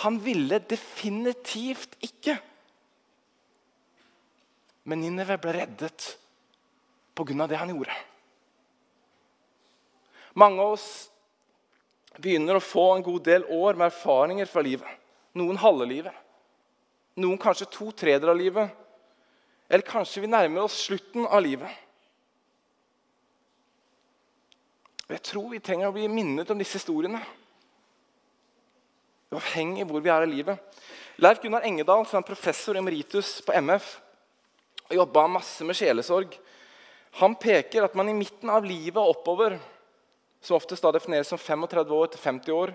Han 0.00 0.16
ville 0.24 0.62
definitivt 0.64 1.98
ikke. 2.00 2.38
Men 4.88 5.04
Ninneve 5.04 5.36
ble 5.42 5.52
reddet 5.58 6.14
pga. 7.24 7.46
det 7.46 7.56
han 7.56 7.70
gjorde. 7.70 7.94
Mange 10.34 10.62
av 10.62 10.72
oss 10.76 10.88
begynner 12.16 12.56
å 12.56 12.64
få 12.64 12.86
en 12.96 13.04
god 13.04 13.24
del 13.24 13.44
år 13.44 13.74
med 13.74 13.90
erfaringer 13.90 14.48
fra 14.48 14.64
livet. 14.64 14.88
Noen 15.36 15.60
halve 15.60 15.86
livet. 15.88 16.14
Noen 17.20 17.40
kanskje 17.40 17.70
to 17.72 17.90
tredjedeler 17.92 18.32
av 18.32 18.40
livet. 18.40 18.78
Eller 19.68 19.86
kanskje 19.88 20.24
vi 20.24 20.32
nærmer 20.32 20.64
oss 20.64 20.82
slutten 20.86 21.26
av 21.26 21.40
livet. 21.44 21.70
Jeg 25.12 25.24
tror 25.28 25.50
vi 25.52 25.60
trenger 25.60 25.90
å 25.90 25.94
bli 25.94 26.08
minnet 26.08 26.50
om 26.52 26.60
disse 26.60 26.78
historiene. 26.80 27.20
Uavhengig 29.32 29.84
hvor 29.88 30.04
vi 30.04 30.12
er 30.12 30.24
i 30.24 30.30
livet. 30.30 30.80
Leif 31.20 31.40
Gunnar 31.40 31.64
Engedal, 31.68 32.04
som 32.08 32.20
er 32.20 32.26
professor 32.26 32.76
emeritus 32.76 33.40
på 33.44 33.52
MF, 33.60 33.86
jobba 34.92 35.26
masse 35.30 35.64
med 35.64 35.76
sjelesorg, 35.76 36.34
han 37.20 37.34
peker 37.36 37.84
at 37.84 37.96
man 37.98 38.08
i 38.08 38.16
midten 38.16 38.50
av 38.50 38.64
livet 38.64 38.96
og 39.00 39.18
oppover, 39.18 39.58
som 40.42 40.56
oftest 40.56 40.82
da 40.82 40.92
defineres 40.94 41.28
som 41.28 41.38
35 41.38 41.92
år 41.96 42.12
til 42.12 42.22
50 42.22 42.56
år, 42.56 42.72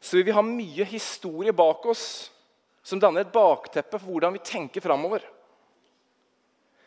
så 0.00 0.16
vil 0.16 0.28
vi 0.30 0.36
ha 0.36 0.44
mye 0.44 0.86
historie 0.88 1.52
bak 1.52 1.84
oss 1.90 2.04
som 2.82 3.00
danner 3.02 3.26
et 3.26 3.34
bakteppe 3.34 3.98
for 3.98 4.06
hvordan 4.06 4.38
vi 4.38 4.44
tenker 4.44 4.84
framover. 4.84 5.24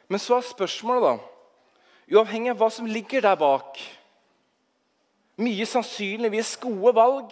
Men 0.09 0.21
så 0.21 0.39
er 0.39 0.47
spørsmålet, 0.47 1.03
da, 1.03 2.15
uavhengig 2.15 2.53
av 2.53 2.61
hva 2.61 2.71
som 2.73 2.89
ligger 2.89 3.23
der 3.23 3.37
bak 3.39 3.79
Mye 5.41 5.65
sannsynligvis 5.65 6.51
gode 6.61 6.91
valg, 6.93 7.31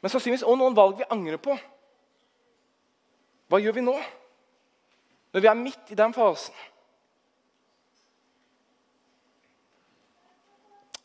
men 0.00 0.08
sannsynligvis 0.08 0.44
også 0.46 0.56
noen 0.56 0.76
valg 0.76 1.02
vi 1.02 1.08
angrer 1.12 1.36
på. 1.42 1.52
Hva 3.52 3.60
gjør 3.60 3.76
vi 3.76 3.84
nå, 3.84 3.96
når 5.36 5.44
vi 5.44 5.50
er 5.50 5.58
midt 5.60 5.92
i 5.92 5.98
den 5.98 6.16
fasen? 6.16 6.56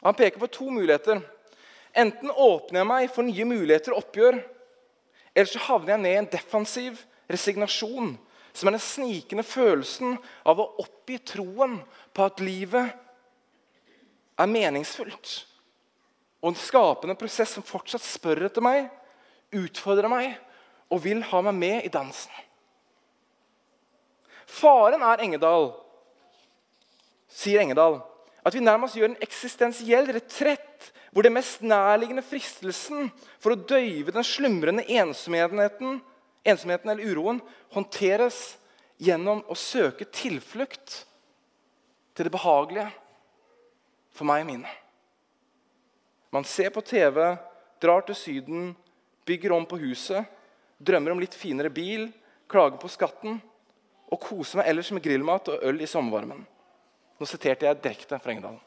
Han 0.01 0.17
peker 0.17 0.39
på 0.41 0.49
to 0.49 0.69
muligheter. 0.73 1.21
Enten 1.93 2.31
åpner 2.31 2.81
jeg 2.81 2.89
meg 2.89 3.11
for 3.13 3.27
nye 3.27 3.45
muligheter 3.45 3.93
og 3.93 4.05
oppgjør, 4.05 4.39
eller 5.35 5.47
så 5.47 5.63
havner 5.67 5.95
jeg 5.95 6.03
ned 6.03 6.13
i 6.13 6.19
en 6.21 6.31
defensiv 6.31 6.99
resignasjon, 7.31 8.15
som 8.51 8.67
er 8.67 8.75
den 8.75 8.83
snikende 8.83 9.43
følelsen 9.47 10.17
av 10.47 10.59
å 10.59 10.69
oppgi 10.83 11.19
troen 11.23 11.77
på 12.11 12.25
at 12.27 12.43
livet 12.43 12.91
er 14.41 14.51
meningsfullt. 14.51 15.35
Og 16.41 16.51
en 16.51 16.59
skapende 16.59 17.15
prosess 17.19 17.53
som 17.55 17.65
fortsatt 17.65 18.03
spør 18.03 18.47
etter 18.47 18.65
meg, 18.65 18.89
utfordrer 19.55 20.11
meg 20.11 20.33
og 20.91 21.03
vil 21.05 21.21
ha 21.29 21.41
meg 21.45 21.59
med 21.59 21.87
i 21.87 21.91
dansen. 21.93 22.33
Faren 24.51 25.03
er 25.05 25.21
Engedal, 25.23 25.69
sier 27.31 27.61
Engedal, 27.61 28.01
at 28.41 28.55
vi 28.55 28.63
nærmest 28.63 28.97
gjør 28.97 29.11
en 29.11 29.21
eksistensiell 29.21 30.09
retrett 30.15 30.91
hvor 31.11 31.25
det 31.25 31.33
mest 31.33 31.61
nærliggende 31.61 32.23
fristelsen 32.23 33.09
for 33.41 33.53
å 33.53 33.63
døyve 33.67 34.13
den 34.15 34.25
slumrende 34.25 34.85
ensomheten, 34.87 35.99
ensomheten 36.47 36.93
eller 36.93 37.11
uroen 37.11 37.41
håndteres 37.75 38.39
gjennom 39.01 39.43
å 39.49 39.57
søke 39.57 40.07
tilflukt 40.13 41.01
til 42.15 42.27
det 42.27 42.33
behagelige 42.33 42.89
for 44.15 44.29
meg 44.29 44.45
og 44.45 44.51
mine. 44.51 44.71
Man 46.31 46.47
ser 46.47 46.71
på 46.71 46.83
TV, 46.85 47.35
drar 47.81 48.05
til 48.07 48.15
Syden, 48.15 48.71
bygger 49.27 49.53
om 49.55 49.67
på 49.67 49.79
huset, 49.81 50.23
drømmer 50.79 51.13
om 51.13 51.21
litt 51.21 51.35
finere 51.37 51.71
bil, 51.73 52.07
klager 52.51 52.79
på 52.79 52.89
skatten 52.91 53.37
og 54.11 54.19
koser 54.21 54.61
meg 54.61 54.71
ellers 54.71 54.91
med 54.95 55.03
grillmat 55.03 55.51
og 55.51 55.67
øl 55.67 55.83
i 55.83 55.89
sommervarmen. 55.89 56.43
Nå 57.21 57.27
siterte 57.29 57.67
jeg 57.67 57.77
direkte 57.83 58.17
fra 58.17 58.33
Engedalen. 58.33 58.61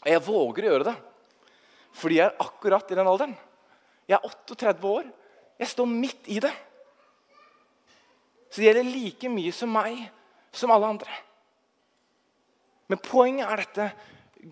Og 0.00 0.08
jeg 0.08 0.22
våger 0.24 0.64
å 0.64 0.70
gjøre 0.72 0.92
det 0.92 1.00
fordi 1.94 2.16
jeg 2.16 2.26
er 2.26 2.40
akkurat 2.42 2.88
i 2.90 2.96
den 2.98 3.06
alderen. 3.06 3.34
Jeg 4.10 4.16
er 4.16 4.24
38 4.26 4.88
år. 4.90 5.04
Jeg 5.60 5.68
står 5.70 5.86
midt 5.86 6.30
i 6.34 6.40
det. 6.42 6.50
Så 8.48 8.58
det 8.58 8.66
gjelder 8.66 8.88
like 8.88 9.30
mye 9.30 9.52
som 9.54 9.70
meg 9.70 10.00
som 10.50 10.72
alle 10.74 10.88
andre. 10.90 11.18
Men 12.90 13.02
poenget 13.04 13.46
er 13.46 13.62
dette 13.62 13.86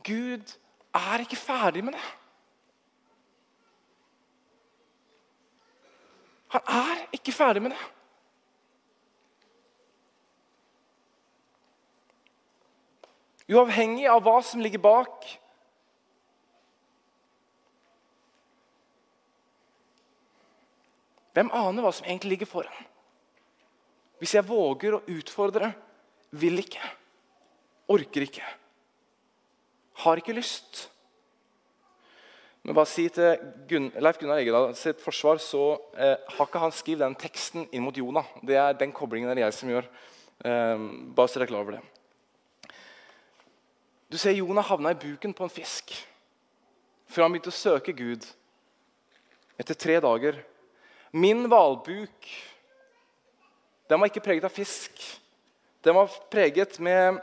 Gud 0.07 0.55
er 0.94 1.24
ikke 1.24 1.40
ferdig 1.40 1.83
med 1.85 1.96
det. 1.96 2.05
Han 6.55 6.70
er 6.78 7.05
ikke 7.16 7.35
ferdig 7.35 7.64
med 7.64 7.74
det. 7.74 7.83
Uavhengig 13.53 14.09
av 14.09 14.23
hva 14.25 14.38
som 14.45 14.62
ligger 14.65 14.81
bak. 14.83 15.27
Hvem 21.33 21.53
aner 21.57 21.85
hva 21.85 21.93
som 21.97 22.07
egentlig 22.07 22.37
ligger 22.37 22.51
foran? 22.51 22.88
Hvis 24.21 24.37
jeg 24.37 24.47
våger 24.47 24.95
å 24.95 25.05
utfordre, 25.11 25.73
vil 26.38 26.61
ikke, 26.62 26.83
orker 27.93 28.25
ikke, 28.25 28.47
har 30.03 30.21
ikke 30.21 30.33
lyst 30.33 30.87
Men 32.62 32.77
bare 32.79 32.88
si 32.88 33.05
til 33.12 33.35
Gun 33.69 33.91
Leif 34.01 34.21
Gunnar 34.21 34.38
Egedal 34.41 34.71
sitt 34.79 35.01
forsvar 35.03 35.41
så 35.43 35.65
eh, 35.99 36.15
har 36.15 36.47
ikke 36.47 36.62
han 36.62 36.73
skrevet 36.73 37.03
den 37.03 37.17
teksten 37.19 37.67
inn 37.75 37.83
mot 37.83 37.97
Jonah. 37.99 38.29
Det 38.38 38.55
er 38.55 38.79
den 38.79 38.95
koblingen 38.95 39.33
er 39.33 39.41
jeg 39.43 39.57
som 39.57 39.73
gjør. 39.73 39.88
Eh, 40.47 40.85
bare 41.11 41.27
så 41.27 41.41
dere 41.41 41.49
er 41.49 41.51
klar 41.51 41.65
over 41.67 41.77
det. 41.77 41.83
Du 44.12 44.18
ser 44.20 44.35
Jonah 44.37 44.66
havna 44.68 44.90
i 44.92 44.98
buken 45.01 45.33
på 45.33 45.46
en 45.46 45.53
fisk 45.53 45.94
før 47.09 47.25
han 47.25 47.33
begynte 47.33 47.48
å 47.48 47.57
søke 47.57 47.94
Gud 47.96 48.27
etter 49.61 49.77
tre 49.77 49.94
dager. 50.05 50.37
Min 51.16 51.46
hvalbuk 51.48 52.29
den 53.88 54.01
var 54.01 54.11
ikke 54.11 54.25
preget 54.25 54.44
av 54.44 54.53
fisk. 54.53 55.01
Den 55.85 55.96
var 55.96 56.12
preget 56.33 56.77
med 56.85 57.22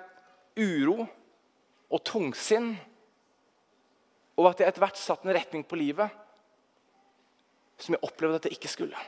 uro 0.57 1.05
og 1.89 2.03
tungsinn. 2.09 2.71
Og 4.37 4.49
at 4.49 4.61
jeg 4.61 4.69
etter 4.73 4.85
hvert 4.87 4.97
satte 4.97 5.29
en 5.29 5.35
retning 5.37 5.67
på 5.69 5.77
livet 5.77 6.09
som 7.77 7.93
jeg 7.93 8.05
opplevde 8.09 8.41
at 8.41 8.49
jeg 8.49 8.57
ikke 8.57 8.73
skulle. 8.73 9.05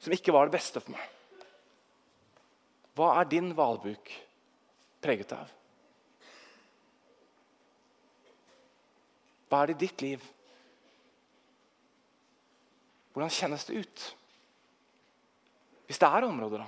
Som 0.00 0.16
ikke 0.16 0.32
var 0.32 0.48
det 0.48 0.56
beste 0.56 0.80
for 0.80 0.96
meg. 0.96 1.17
Hva 2.98 3.12
er 3.20 3.28
din 3.30 3.52
hvalbuk 3.54 4.10
preget 4.98 5.30
av? 5.36 5.50
Hva 9.48 9.60
er 9.62 9.70
det 9.70 9.76
i 9.76 9.82
ditt 9.86 10.02
liv? 10.02 10.24
Hvordan 13.14 13.30
kjennes 13.32 13.64
det 13.68 13.84
ut? 13.84 14.06
Hvis 15.86 16.00
det 16.02 16.10
er 16.10 16.26
områder 16.26 16.64
da, 16.64 16.66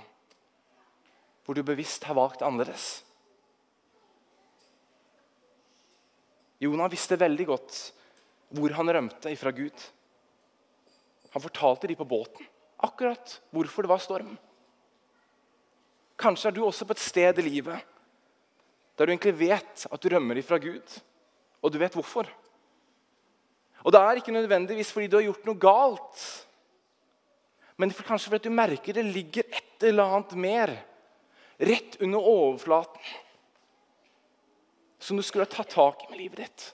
hvor 1.43 1.57
du 1.57 1.65
bevisst 1.67 2.07
har 2.07 2.15
valgt 2.17 2.45
annerledes. 2.47 3.01
Jonah 6.61 6.89
visste 6.93 7.19
veldig 7.19 7.47
godt 7.49 7.81
hvor 8.55 8.73
han 8.77 8.91
rømte 8.93 9.31
ifra 9.33 9.51
Gud. 9.55 9.83
Han 11.35 11.43
fortalte 11.43 11.91
de 11.91 11.99
på 11.99 12.07
båten 12.07 12.47
akkurat 12.81 13.35
hvorfor 13.53 13.85
det 13.85 13.91
var 13.91 14.01
storm. 14.01 14.31
Kanskje 16.21 16.51
er 16.51 16.55
du 16.55 16.61
også 16.65 16.85
på 16.85 16.95
et 16.97 17.01
sted 17.01 17.41
i 17.41 17.47
livet 17.47 17.87
der 18.99 19.07
du 19.07 19.13
egentlig 19.15 19.33
vet 19.39 19.85
at 19.87 20.03
du 20.03 20.11
rømmer 20.13 20.37
ifra 20.37 20.59
Gud, 20.61 20.97
og 21.63 21.71
du 21.73 21.79
vet 21.81 21.95
hvorfor. 21.97 22.27
Og 23.81 23.93
det 23.93 23.97
er 23.97 24.19
ikke 24.19 24.35
nødvendigvis 24.35 24.91
fordi 24.93 25.07
du 25.09 25.15
har 25.17 25.25
gjort 25.25 25.47
noe 25.47 25.57
galt, 25.57 26.25
men 27.81 27.93
kanskje 27.95 28.29
fordi 28.29 28.49
du 28.49 28.53
merker 28.53 28.93
det 28.93 29.07
ligger 29.07 29.47
et 29.47 29.87
eller 29.89 30.05
annet 30.19 30.35
mer 30.37 30.75
rett 31.57 31.97
under 32.01 32.29
overflaten 32.29 33.01
som 35.01 35.17
du 35.17 35.25
skulle 35.25 35.47
ha 35.47 35.49
tatt 35.49 35.73
tak 35.73 36.05
i 36.05 36.11
med 36.11 36.21
livet 36.21 36.43
ditt. 36.43 36.67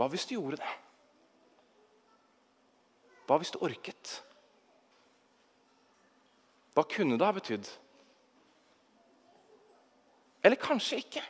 Hva 0.00 0.08
hvis 0.08 0.24
du 0.30 0.38
gjorde 0.38 0.62
det? 0.62 0.74
Hva 3.28 3.36
hvis 3.36 3.52
du 3.52 3.60
orket? 3.60 4.22
Hva 6.72 6.84
kunne 6.88 7.18
det 7.18 7.26
ha 7.26 7.34
betydd? 7.36 7.68
Eller 10.42 10.58
kanskje 10.58 10.98
ikke. 11.02 11.22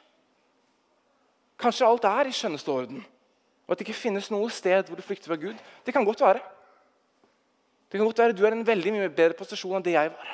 Kanskje 1.60 1.86
alt 1.86 2.06
er 2.08 2.30
i 2.30 2.34
skjønneste 2.34 2.72
orden, 2.72 3.02
og 3.66 3.74
at 3.74 3.78
det 3.78 3.86
ikke 3.86 3.98
finnes 3.98 4.30
noe 4.32 4.50
sted 4.50 4.88
hvor 4.88 4.98
du 4.98 5.04
flykter 5.04 5.30
fra 5.30 5.38
Gud. 5.38 5.58
Det 5.86 5.94
kan 5.94 6.06
godt 6.06 6.22
være. 6.24 6.40
Det 7.90 7.98
kan 7.98 8.06
godt 8.06 8.18
være 8.18 8.32
Du 8.32 8.44
er 8.46 8.54
i 8.54 8.58
en 8.58 8.66
veldig 8.66 8.92
mye 8.92 9.12
bedre 9.12 9.36
posisjon 9.38 9.76
enn 9.76 9.84
det 9.84 9.94
jeg 9.94 10.10
var. 10.10 10.30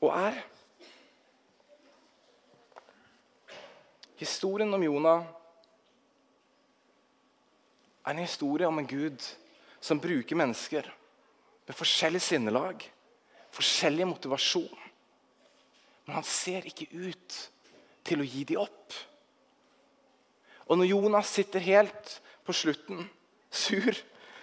Og 0.00 0.12
er. 0.14 0.40
Historien 4.18 4.74
om 4.74 4.82
Jonah 4.82 5.24
er 8.04 8.10
en 8.10 8.24
historie 8.24 8.66
om 8.66 8.78
en 8.78 8.86
gud 8.88 9.22
som 9.80 10.00
bruker 10.00 10.36
mennesker 10.36 10.88
med 11.68 11.76
forskjellig 11.76 12.20
sinnelag, 12.24 12.82
forskjellig 13.52 14.06
motivasjon. 14.08 14.84
Men 16.06 16.18
han 16.18 16.26
ser 16.26 16.66
ikke 16.68 16.88
ut 16.96 17.38
til 18.08 18.22
å 18.22 18.26
gi 18.26 18.44
dem 18.48 18.62
opp. 18.64 18.96
Og 20.68 20.80
når 20.80 20.90
Jonas 20.90 21.32
sitter 21.36 21.64
helt 21.64 22.14
på 22.44 22.56
slutten, 22.56 23.04
sur 23.50 23.92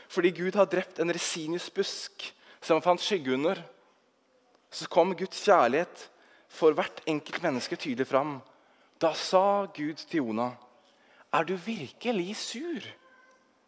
fordi 0.09 0.29
Gud 0.37 0.55
har 0.55 0.67
drept 0.69 0.99
en 1.01 1.11
resinusbusk 1.11 2.27
som 2.61 2.77
han 2.77 2.85
fant 2.85 3.01
skygge 3.01 3.33
under, 3.33 3.57
så 4.69 4.85
kom 4.91 5.15
Guds 5.17 5.41
kjærlighet 5.43 6.05
for 6.51 6.77
hvert 6.77 7.01
enkelt 7.09 7.41
menneske 7.43 7.77
tydelig 7.79 8.07
fram. 8.09 8.37
Da 9.01 9.11
sa 9.17 9.65
Gud 9.65 9.97
til 10.05 10.21
Jonah, 10.21 10.53
'Er 11.33 11.43
du 11.43 11.55
virkelig 11.55 12.35
sur?' 12.35 12.93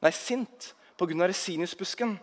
Nei, 0.02 0.12
sint 0.12 0.76
pga. 0.98 1.28
resiniusbusken. 1.28 2.20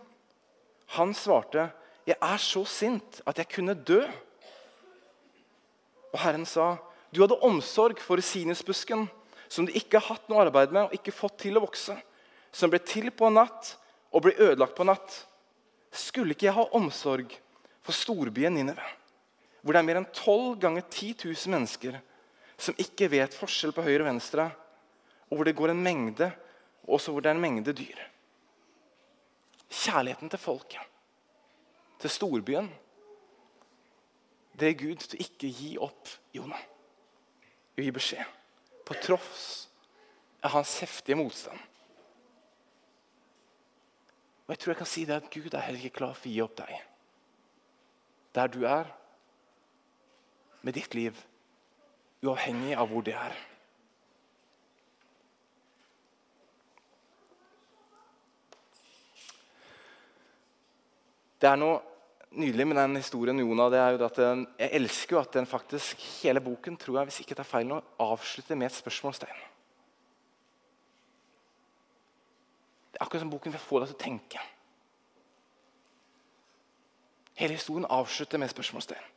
Han 0.87 1.13
svarte, 1.13 1.71
'Jeg 2.05 2.17
er 2.21 2.37
så 2.37 2.65
sint 2.65 3.21
at 3.25 3.37
jeg 3.37 3.49
kunne 3.49 3.73
dø.' 3.73 4.07
Og 6.13 6.19
Herren 6.19 6.45
sa, 6.45 6.77
du 7.11 7.21
hadde 7.21 7.39
omsorg 7.41 7.99
for 7.99 8.21
sinusbusken, 8.21 9.09
som 9.49 9.65
du 9.65 9.71
ikke 9.75 9.99
har 9.99 10.15
hatt 10.15 10.29
noe 10.29 10.45
arbeid 10.45 10.71
med 10.71 10.87
og 10.87 10.93
ikke 10.93 11.11
fått 11.11 11.37
til 11.45 11.57
å 11.57 11.63
vokse, 11.65 11.95
som 12.51 12.69
ble 12.69 12.79
til 12.79 13.11
på 13.11 13.27
en 13.27 13.37
natt 13.41 13.75
og 14.11 14.23
ble 14.25 14.35
ødelagt 14.37 14.75
på 14.75 14.85
en 14.85 14.93
natt. 14.93 15.25
Skulle 15.91 16.35
ikke 16.35 16.47
jeg 16.47 16.57
ha 16.57 16.65
omsorg 16.75 17.35
for 17.83 17.95
storbyen 17.95 18.55
Nineve, 18.55 18.83
hvor 19.61 19.73
det 19.73 19.81
er 19.81 19.87
mer 19.87 19.99
enn 20.01 20.09
12 20.11 20.59
ganger 20.63 20.85
10 20.89 21.13
000 21.25 21.53
mennesker 21.55 21.99
som 22.57 22.77
ikke 22.79 23.09
vet 23.11 23.35
forskjell 23.35 23.73
på 23.75 23.83
høyre 23.83 24.05
og 24.05 24.09
venstre, 24.13 24.49
og 25.29 25.37
hvor 25.37 25.47
det 25.47 25.55
går 25.57 25.73
en 25.73 25.83
mengde, 25.83 26.29
og 26.85 26.97
også 26.97 27.11
hvor 27.11 27.23
det 27.23 27.31
er 27.31 27.37
en 27.37 27.43
mengde 27.43 27.73
dyr? 27.75 27.99
Kjærligheten 29.69 30.29
til 30.29 30.39
folket, 30.39 30.81
til 31.99 32.09
storbyen, 32.09 32.69
det 34.59 34.69
er 34.69 34.79
Gud 34.79 34.95
til 35.03 35.21
ikke 35.25 35.51
gi 35.51 35.75
opp 35.81 36.09
Jonah 36.35 36.63
gi 37.83 37.91
beskjed. 37.91 38.25
På 38.85 38.95
tross 39.01 39.67
av 40.45 40.53
hans 40.55 40.75
heftige 40.83 41.17
motstand. 41.17 41.59
Og 44.45 44.53
jeg 44.53 44.61
tror 44.61 44.71
jeg 44.71 44.79
kan 44.83 44.89
si 44.89 45.05
det 45.09 45.17
at 45.17 45.31
Gud 45.33 45.53
er 45.53 45.65
heller 45.65 45.81
ikke 45.81 45.99
klar 45.99 46.13
for 46.13 46.29
å 46.29 46.33
gi 46.35 46.43
opp 46.43 46.53
deg. 46.59 46.75
Der 48.37 48.51
du 48.51 48.61
er, 48.69 48.91
med 50.61 50.77
ditt 50.77 50.93
liv, 50.97 51.17
uavhengig 52.25 52.75
av 52.77 52.89
hvor 52.91 53.05
det 53.05 53.15
er. 53.17 53.33
Det 61.41 61.49
er 61.49 61.59
noe 61.59 61.81
nydelig 62.35 62.67
med 62.67 62.77
den 62.79 62.99
historien 62.99 63.39
Jonah, 63.39 63.71
det 63.71 63.79
er 63.79 63.95
jo 63.95 64.05
at 64.05 64.19
den, 64.19 64.47
Jeg 64.59 64.69
elsker 64.79 65.15
jo 65.15 65.21
at 65.21 65.33
den 65.33 65.45
faktisk, 65.45 65.99
hele 66.23 66.41
boken 66.41 66.77
tror 66.77 66.99
jeg, 66.99 67.09
hvis 67.09 67.19
ikke 67.23 67.35
tar 67.35 67.47
feil 67.47 67.67
nå, 67.67 67.81
avslutter 67.99 68.55
med 68.55 68.67
et 68.67 68.77
spørsmålstegn. 68.77 69.41
Det 72.91 72.99
er 73.01 73.05
akkurat 73.05 73.25
som 73.25 73.31
boken 73.31 73.51
vil 73.51 73.59
få 73.59 73.79
deg 73.81 73.91
til 73.91 73.97
å 73.97 74.03
tenke. 74.05 74.43
Hele 77.35 77.57
historien 77.57 77.87
avslutter 77.91 78.39
med 78.39 78.47
et 78.47 78.55
spørsmålstegn. 78.55 79.11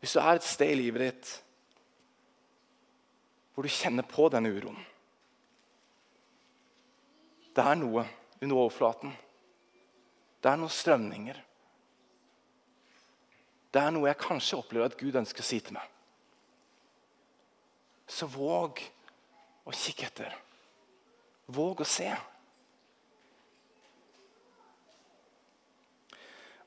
Hvis 0.00 0.12
du 0.12 0.20
er 0.20 0.38
et 0.38 0.46
sted 0.46 0.70
i 0.70 0.78
livet 0.78 1.02
ditt 1.02 1.30
hvor 3.54 3.64
du 3.64 3.72
kjenner 3.72 4.04
på 4.06 4.26
denne 4.30 4.50
uroen 4.52 4.76
Det 7.56 7.64
er 7.64 7.78
noe 7.80 8.04
under 8.42 8.58
overflaten. 8.58 9.12
Det 10.44 10.50
er 10.50 10.58
noen 10.60 10.72
strømninger. 10.72 11.38
Det 13.72 13.80
er 13.80 13.94
noe 13.96 14.10
jeg 14.10 14.20
kanskje 14.20 14.58
opplever 14.60 14.90
at 14.90 14.98
Gud 15.00 15.16
ønsker 15.16 15.44
å 15.44 15.46
si 15.46 15.60
til 15.64 15.76
meg. 15.76 15.88
Så 18.06 18.28
våg 18.30 18.82
å 19.66 19.74
kikke 19.74 20.06
etter. 20.10 20.36
Våg 21.56 21.80
å 21.80 21.88
se. 21.88 22.10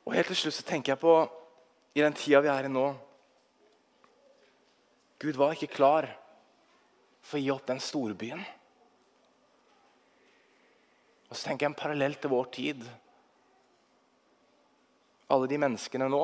Og 0.07 0.15
helt 0.17 0.31
til 0.33 0.41
slutt 0.41 0.57
så 0.57 0.65
tenker 0.65 0.95
jeg 0.95 1.03
på 1.03 1.15
i 1.93 2.01
den 2.01 2.17
tida 2.17 2.41
vi 2.41 2.49
er 2.49 2.65
i 2.65 2.71
nå 2.71 2.87
Gud 5.19 5.35
var 5.35 5.51
ikke 5.53 5.73
klar 5.73 6.07
for 7.21 7.37
å 7.37 7.41
gi 7.43 7.49
opp 7.51 7.65
den 7.67 7.81
storbyen. 7.83 8.39
Og 11.29 11.37
så 11.37 11.45
tenker 11.45 11.65
jeg 11.65 11.71
en 11.71 11.77
parallell 11.77 12.15
til 12.17 12.31
vår 12.33 12.47
tid. 12.53 12.85
Alle 15.29 15.49
de 15.49 15.59
menneskene 15.61 16.09
nå 16.09 16.23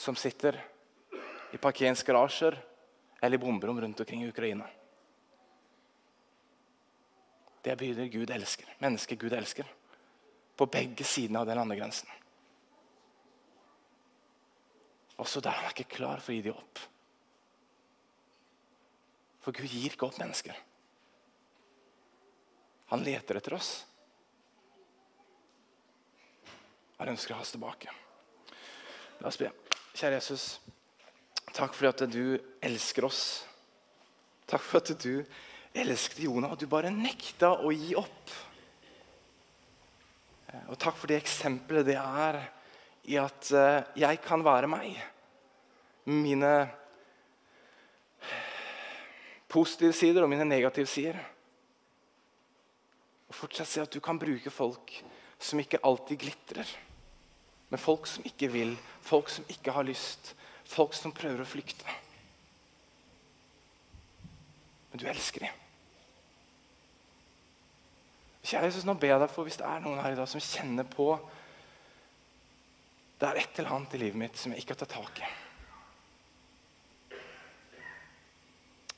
som 0.00 0.16
sitter 0.16 0.56
i 1.50 1.58
parkeringsgarasjer 1.58 2.54
eller 3.20 3.36
i 3.36 3.42
bomberom 3.42 3.80
rundt 3.82 4.00
omkring 4.00 4.22
i 4.22 4.30
Ukraina. 4.30 4.68
Det 7.60 7.74
er 7.74 8.08
Gud 8.08 8.30
elsker. 8.30 8.70
Mennesker 8.78 9.16
Gud 9.16 9.32
elsker. 9.32 9.66
På 10.56 10.66
begge 10.66 11.04
sidene 11.04 11.42
av 11.42 11.46
den 11.48 11.58
landegrensen. 11.58 12.08
Også 15.20 15.42
der 15.44 15.50
er 15.50 15.66
han 15.66 15.74
ikke 15.74 15.96
klar 15.98 16.22
for 16.22 16.32
å 16.32 16.38
gi 16.38 16.46
dem 16.46 16.56
opp. 16.56 16.80
For 19.44 19.56
Gud 19.56 19.68
gir 19.68 19.92
ikke 19.92 20.08
opp 20.08 20.18
mennesker. 20.20 20.56
Han 22.90 23.04
leter 23.06 23.38
etter 23.38 23.54
oss. 23.54 23.70
Han 26.98 27.12
ønsker 27.14 27.32
å 27.32 27.38
ha 27.38 27.44
oss 27.44 27.54
tilbake. 27.54 27.92
La 29.20 29.30
oss 29.30 29.38
be. 29.40 29.50
Kjære 29.94 30.18
Jesus, 30.18 30.44
takk 31.54 31.72
for 31.76 31.90
at 31.90 32.02
du 32.10 32.36
elsker 32.62 33.06
oss. 33.06 33.22
Takk 34.50 34.64
for 34.66 34.82
at 34.82 34.92
du 35.00 35.22
elsket 35.72 36.24
Jonah, 36.26 36.52
og 36.52 36.58
du 36.58 36.66
bare 36.70 36.90
nekta 36.90 37.52
å 37.62 37.70
gi 37.70 37.94
opp. 37.98 38.34
Og 40.66 40.78
takk 40.80 40.98
for 40.98 41.10
det 41.10 41.20
eksempelet 41.20 41.86
det 41.86 41.98
er 42.00 42.40
i 43.10 43.16
at 43.22 43.50
eh, 43.54 43.82
jeg 44.02 44.20
kan 44.24 44.42
være 44.44 44.70
meg. 44.70 44.98
Mine 46.10 46.54
positive 49.50 49.94
sider 49.94 50.24
og 50.24 50.30
mine 50.32 50.46
negative 50.46 50.90
sider. 50.90 51.18
Og 53.30 53.38
fortsatt 53.38 53.70
se 53.70 53.82
at 53.84 53.94
du 53.94 54.00
kan 54.02 54.18
bruke 54.18 54.50
folk 54.50 54.92
som 55.40 55.62
ikke 55.62 55.80
alltid 55.86 56.20
glitrer. 56.20 56.76
Men 57.70 57.78
folk 57.80 58.08
som 58.10 58.26
ikke 58.26 58.50
vil, 58.50 58.74
folk 59.06 59.30
som 59.30 59.46
ikke 59.48 59.72
har 59.72 59.86
lyst, 59.86 60.34
folk 60.66 60.94
som 60.98 61.14
prøver 61.14 61.44
å 61.44 61.48
flykte. 61.48 61.98
Men 64.90 65.02
du 65.02 65.06
elsker 65.06 65.46
dem. 65.46 65.58
Kjære 68.50 68.66
Jesus, 68.66 68.86
nå 68.88 68.96
ber 68.98 69.12
jeg 69.12 69.22
deg 69.22 69.30
for 69.30 69.46
hvis 69.46 69.60
det 69.60 69.68
er 69.68 69.82
noen 69.84 70.00
her 70.02 70.16
i 70.16 70.18
dag 70.18 70.26
som 70.28 70.42
kjenner 70.42 70.88
på 70.90 71.12
det 73.20 73.28
er 73.28 73.38
et 73.42 73.58
eller 73.60 73.74
annet 73.76 73.94
i 73.94 74.00
livet 74.00 74.16
mitt 74.16 74.38
som 74.40 74.52
jeg 74.54 74.62
ikke 74.62 74.72
har 74.72 74.80
tatt 74.80 74.94
tak 74.96 75.18
i. 75.20 75.26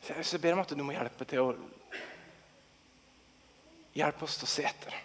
Så 0.02 0.36
jeg 0.36 0.42
ber 0.44 0.54
om 0.54 0.62
at 0.62 0.70
du 0.70 0.82
må 0.86 0.94
hjelpe 0.94 1.26
til 1.26 1.42
å 1.42 1.56
Hjelpe 3.92 4.24
oss 4.24 4.38
til 4.40 4.48
å 4.48 4.52
se 4.52 4.64
etter. 4.64 4.96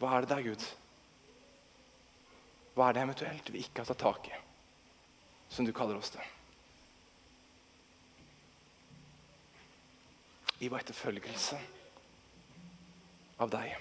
Hva 0.00 0.12
er 0.16 0.24
det 0.24 0.32
der, 0.32 0.44
Gud? 0.44 0.64
Hva 2.76 2.88
er 2.88 2.96
det 2.96 3.04
eventuelt 3.06 3.52
vi 3.52 3.62
ikke 3.64 3.82
har 3.82 3.88
tatt 3.88 4.02
tak 4.02 4.28
i, 4.28 4.40
som 5.52 5.64
du 5.64 5.72
kaller 5.76 5.96
oss 6.00 6.12
til? 6.12 6.32
I 10.60 10.68
vår 10.72 10.84
etterfølgelse 10.84 11.60
av 13.44 13.52
deg, 13.52 13.74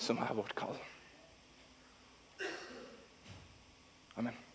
som 0.00 0.20
er 0.20 0.36
vårt 0.36 0.56
kall. 0.56 0.76
Amen. 4.16 4.45